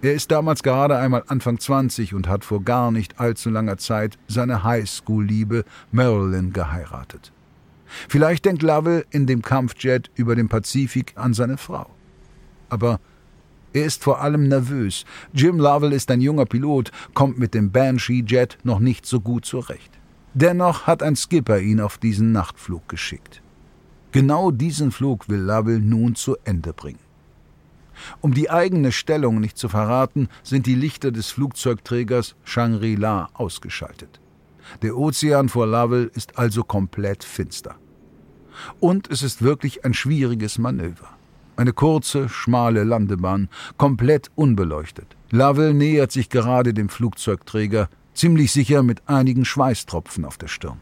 Er 0.01 0.13
ist 0.13 0.31
damals 0.31 0.63
gerade 0.63 0.95
einmal 0.97 1.25
Anfang 1.27 1.59
20 1.59 2.13
und 2.13 2.29
hat 2.29 2.45
vor 2.45 2.63
gar 2.63 2.89
nicht 2.89 3.19
allzu 3.19 3.49
langer 3.49 3.77
Zeit 3.77 4.17
seine 4.29 4.63
Highschool-Liebe 4.63 5.65
Marilyn 5.91 6.53
geheiratet. 6.53 7.33
Vielleicht 8.07 8.45
denkt 8.45 8.63
Lovell 8.63 9.05
in 9.09 9.27
dem 9.27 9.41
Kampfjet 9.41 10.09
über 10.15 10.37
den 10.37 10.47
Pazifik 10.47 11.11
an 11.17 11.33
seine 11.33 11.57
Frau. 11.57 11.89
Aber 12.69 13.01
er 13.75 13.85
ist 13.85 14.03
vor 14.03 14.21
allem 14.21 14.47
nervös. 14.47 15.05
Jim 15.33 15.59
Lovell 15.59 15.91
ist 15.91 16.09
ein 16.09 16.21
junger 16.21 16.45
Pilot, 16.45 16.91
kommt 17.13 17.37
mit 17.37 17.53
dem 17.53 17.71
Banshee-Jet 17.71 18.57
noch 18.63 18.79
nicht 18.79 19.05
so 19.05 19.19
gut 19.19 19.45
zurecht. 19.45 19.91
Dennoch 20.33 20.87
hat 20.87 21.03
ein 21.03 21.15
Skipper 21.15 21.59
ihn 21.59 21.81
auf 21.81 21.97
diesen 21.97 22.31
Nachtflug 22.31 22.87
geschickt. 22.87 23.41
Genau 24.11 24.51
diesen 24.51 24.91
Flug 24.91 25.27
will 25.27 25.41
Lovell 25.41 25.79
nun 25.79 26.15
zu 26.15 26.37
Ende 26.45 26.71
bringen. 26.71 26.99
Um 28.21 28.33
die 28.33 28.49
eigene 28.49 28.91
Stellung 28.91 29.39
nicht 29.39 29.57
zu 29.57 29.67
verraten, 29.67 30.29
sind 30.43 30.65
die 30.65 30.75
Lichter 30.75 31.11
des 31.11 31.31
Flugzeugträgers 31.31 32.35
Shangri-La 32.43 33.29
ausgeschaltet. 33.33 34.21
Der 34.81 34.97
Ozean 34.97 35.49
vor 35.49 35.67
Lovell 35.67 36.11
ist 36.13 36.37
also 36.37 36.63
komplett 36.63 37.23
finster. 37.23 37.75
Und 38.79 39.09
es 39.11 39.21
ist 39.21 39.41
wirklich 39.41 39.83
ein 39.83 39.93
schwieriges 39.93 40.57
Manöver. 40.57 41.14
Eine 41.57 41.73
kurze, 41.73 42.27
schmale 42.27 42.83
Landebahn, 42.83 43.49
komplett 43.77 44.29
unbeleuchtet. 44.35 45.15
Lovell 45.31 45.73
nähert 45.73 46.11
sich 46.11 46.29
gerade 46.29 46.73
dem 46.73 46.89
Flugzeugträger, 46.89 47.89
ziemlich 48.13 48.51
sicher 48.51 48.83
mit 48.83 49.01
einigen 49.07 49.45
Schweißtropfen 49.45 50.25
auf 50.25 50.37
der 50.37 50.47
Stirn. 50.47 50.79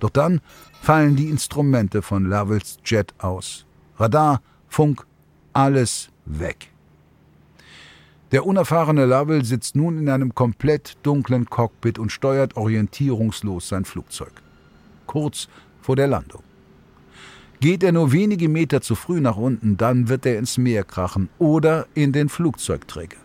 Doch 0.00 0.10
dann 0.10 0.40
fallen 0.80 1.16
die 1.16 1.28
Instrumente 1.28 2.02
von 2.02 2.24
Lovells 2.24 2.78
Jet 2.84 3.14
aus. 3.18 3.66
Radar, 3.98 4.42
Funk, 4.68 5.06
alles 5.52 6.08
weg. 6.24 6.70
Der 8.32 8.46
unerfahrene 8.46 9.04
Lovell 9.04 9.44
sitzt 9.44 9.76
nun 9.76 9.98
in 9.98 10.08
einem 10.08 10.34
komplett 10.34 10.96
dunklen 11.02 11.46
Cockpit 11.46 11.98
und 11.98 12.10
steuert 12.10 12.56
orientierungslos 12.56 13.68
sein 13.68 13.84
Flugzeug. 13.84 14.32
Kurz 15.06 15.48
vor 15.82 15.96
der 15.96 16.06
Landung. 16.06 16.42
Geht 17.62 17.84
er 17.84 17.92
nur 17.92 18.10
wenige 18.10 18.48
Meter 18.48 18.80
zu 18.80 18.96
früh 18.96 19.20
nach 19.20 19.36
unten, 19.36 19.76
dann 19.76 20.08
wird 20.08 20.26
er 20.26 20.36
ins 20.36 20.58
Meer 20.58 20.82
krachen 20.82 21.28
oder 21.38 21.86
in 21.94 22.10
den 22.10 22.28
Flugzeugträger. 22.28 23.18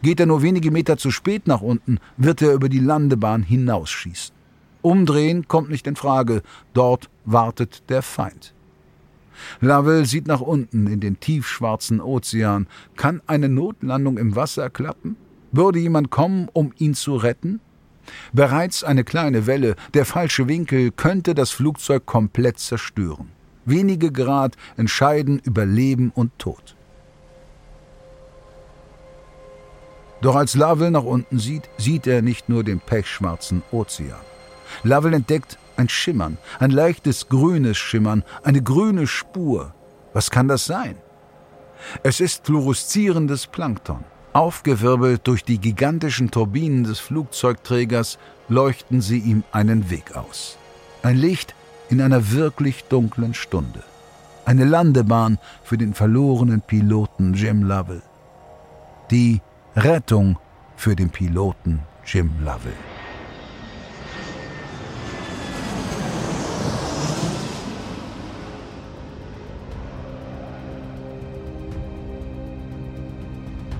Geht 0.00 0.20
er 0.20 0.26
nur 0.26 0.42
wenige 0.42 0.70
Meter 0.70 0.96
zu 0.96 1.10
spät 1.10 1.48
nach 1.48 1.60
unten, 1.60 1.98
wird 2.16 2.40
er 2.40 2.52
über 2.52 2.68
die 2.68 2.78
Landebahn 2.78 3.42
hinausschießen. 3.42 4.32
Umdrehen 4.80 5.48
kommt 5.48 5.70
nicht 5.70 5.88
in 5.88 5.96
Frage, 5.96 6.42
dort 6.72 7.10
wartet 7.24 7.82
der 7.88 8.02
Feind. 8.02 8.54
Lavelle 9.60 10.04
sieht 10.04 10.28
nach 10.28 10.40
unten 10.40 10.86
in 10.86 11.00
den 11.00 11.18
tiefschwarzen 11.18 12.00
Ozean. 12.00 12.68
Kann 12.94 13.22
eine 13.26 13.48
Notlandung 13.48 14.18
im 14.18 14.36
Wasser 14.36 14.70
klappen? 14.70 15.16
Würde 15.50 15.80
jemand 15.80 16.10
kommen, 16.10 16.48
um 16.52 16.72
ihn 16.78 16.94
zu 16.94 17.16
retten? 17.16 17.58
Bereits 18.32 18.84
eine 18.84 19.02
kleine 19.02 19.48
Welle, 19.48 19.74
der 19.94 20.04
falsche 20.04 20.46
Winkel 20.46 20.92
könnte 20.92 21.34
das 21.34 21.50
Flugzeug 21.50 22.06
komplett 22.06 22.60
zerstören. 22.60 23.32
Wenige 23.68 24.10
Grad 24.10 24.56
entscheiden 24.76 25.38
über 25.38 25.66
Leben 25.66 26.10
und 26.14 26.38
Tod. 26.38 26.74
Doch 30.20 30.34
als 30.34 30.54
Lavelle 30.54 30.90
nach 30.90 31.04
unten 31.04 31.38
sieht, 31.38 31.68
sieht 31.76 32.06
er 32.06 32.22
nicht 32.22 32.48
nur 32.48 32.64
den 32.64 32.80
pechschwarzen 32.80 33.62
Ozean. 33.70 34.18
Lavelle 34.82 35.16
entdeckt 35.16 35.58
ein 35.76 35.88
Schimmern, 35.88 36.38
ein 36.58 36.70
leichtes 36.70 37.28
grünes 37.28 37.76
Schimmern, 37.76 38.24
eine 38.42 38.62
grüne 38.62 39.06
Spur. 39.06 39.74
Was 40.12 40.30
kann 40.30 40.48
das 40.48 40.64
sein? 40.64 40.96
Es 42.02 42.20
ist 42.20 42.46
fluoreszierendes 42.46 43.46
Plankton. 43.46 44.04
Aufgewirbelt 44.32 45.26
durch 45.26 45.44
die 45.44 45.58
gigantischen 45.58 46.30
Turbinen 46.30 46.84
des 46.84 46.98
Flugzeugträgers 46.98 48.18
leuchten 48.48 49.00
sie 49.00 49.18
ihm 49.18 49.44
einen 49.52 49.90
Weg 49.90 50.16
aus. 50.16 50.56
Ein 51.02 51.16
Licht 51.16 51.54
in 51.88 52.00
einer 52.00 52.30
wirklich 52.30 52.84
dunklen 52.84 53.34
Stunde. 53.34 53.82
Eine 54.44 54.64
Landebahn 54.64 55.38
für 55.62 55.76
den 55.76 55.94
verlorenen 55.94 56.60
Piloten 56.60 57.34
Jim 57.34 57.62
Lovell. 57.62 58.02
Die 59.10 59.40
Rettung 59.76 60.38
für 60.76 60.96
den 60.96 61.10
Piloten 61.10 61.80
Jim 62.04 62.30
Lovell. 62.40 62.72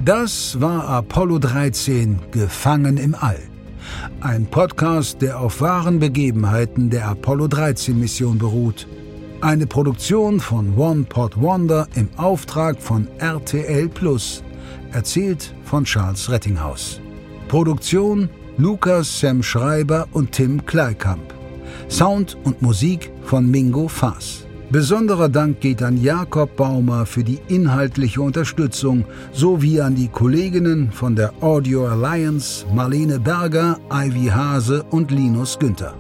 Das 0.05 0.59
war 0.59 0.89
Apollo 0.89 1.41
13, 1.41 2.31
Gefangen 2.31 2.97
im 2.97 3.15
All. 3.15 3.58
Ein 4.21 4.47
Podcast, 4.47 5.23
der 5.23 5.41
auf 5.41 5.61
wahren 5.61 5.99
Begebenheiten 5.99 6.91
der 6.91 7.09
Apollo 7.09 7.49
13 7.49 7.99
Mission 7.99 8.39
beruht. 8.39 8.87
Eine 9.41 9.67
Produktion 9.67 10.41
von 10.41 10.77
One 10.77 11.05
Pot 11.05 11.41
Wonder 11.41 11.87
im 11.95 12.09
Auftrag 12.17 12.83
von 12.83 13.07
RTL 13.19 13.89
Plus. 13.89 14.43
Erzählt 14.93 15.55
von 15.65 15.85
Charles 15.85 16.31
Rettinghaus. 16.31 17.01
Produktion 17.47 18.29
Lukas 18.57 19.21
Sam 19.21 19.43
Schreiber 19.43 20.09
und 20.13 20.33
Tim 20.33 20.67
Kleikamp. 20.67 21.33
Sound 21.89 22.37
und 22.43 22.61
Musik 22.63 23.13
von 23.23 23.49
Mingo 23.49 23.87
Faas. 23.87 24.48
Besonderer 24.71 25.31
Dank 25.31 25.63
geht 25.63 25.83
an 25.83 25.97
Jakob 25.97 26.55
Baumer 26.57 27.07
für 27.07 27.25
die 27.25 27.41
inhaltliche 27.49 28.21
Unterstützung 28.21 29.07
sowie 29.33 29.81
an 29.81 29.95
die 29.95 30.09
Kolleginnen 30.09 30.93
von 30.93 31.17
der 31.17 31.33
Audio 31.41 31.87
Alliance 31.87 32.67
Marlene 32.75 33.19
Berger, 33.19 33.79
Ivy 33.91 34.27
Hase 34.27 34.85
und 34.91 35.11
Linus 35.11 35.59
Günther. 35.59 35.95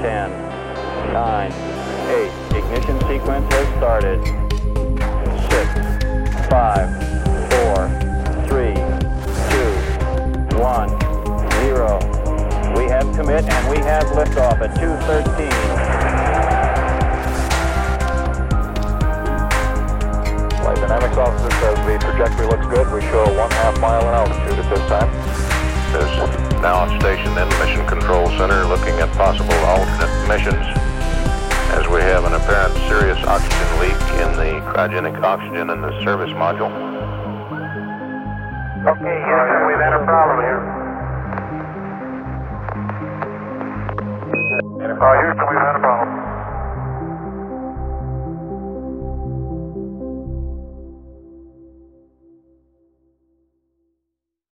10, 0.00 0.30
9, 1.12 1.52
8, 1.52 1.52
ignition 2.56 2.98
sequence 3.06 3.44
has 3.52 3.68
started. 3.76 4.24
6, 5.50 5.68
5, 6.48 6.88
4, 7.50 7.90
3, 8.48 8.74
2, 10.50 10.64
1, 10.64 10.92
0. 11.76 12.18
We 12.74 12.88
have 12.88 13.06
commit 13.14 13.44
and 13.44 13.68
we 13.68 13.76
have 13.84 14.06
liftoff 14.14 14.62
at 14.62 14.74
213. 14.76 15.87
Dynamics 20.80 21.16
officer 21.16 21.50
says 21.58 21.76
the 21.86 21.98
trajectory 21.98 22.46
looks 22.46 22.66
good. 22.66 22.86
We 22.92 23.00
show 23.10 23.26
one 23.34 23.50
half 23.50 23.78
mile 23.80 24.02
in 24.02 24.14
altitude 24.14 24.58
at 24.58 24.68
this 24.70 24.84
time. 24.88 25.10
Is 25.88 26.04
now 26.60 26.86
stationed 27.00 27.36
in 27.38 27.48
the 27.48 27.58
Mission 27.64 27.86
Control 27.86 28.28
Center 28.36 28.64
looking 28.66 28.94
at 29.00 29.10
possible 29.16 29.54
alternate 29.64 30.28
missions 30.28 30.60
as 31.72 31.88
we 31.88 32.00
have 32.00 32.24
an 32.24 32.34
apparent 32.34 32.76
serious 32.88 33.18
oxygen 33.24 33.70
leak 33.80 33.96
in 34.20 34.30
the 34.36 34.60
cryogenic 34.68 35.16
oxygen 35.22 35.70
in 35.70 35.80
the 35.80 35.92
service 36.04 36.30
module. 36.36 36.68
Okay, 38.84 39.16
Houston, 39.26 39.60
we've 39.66 39.80
had 39.80 39.96
a 39.96 40.04
problem 40.04 40.38
here. 40.44 40.60
Oh, 45.00 45.14
Houston, 45.24 45.46
we've 45.48 45.58
had 45.58 45.76
a 45.76 45.80
problem. 45.80 45.87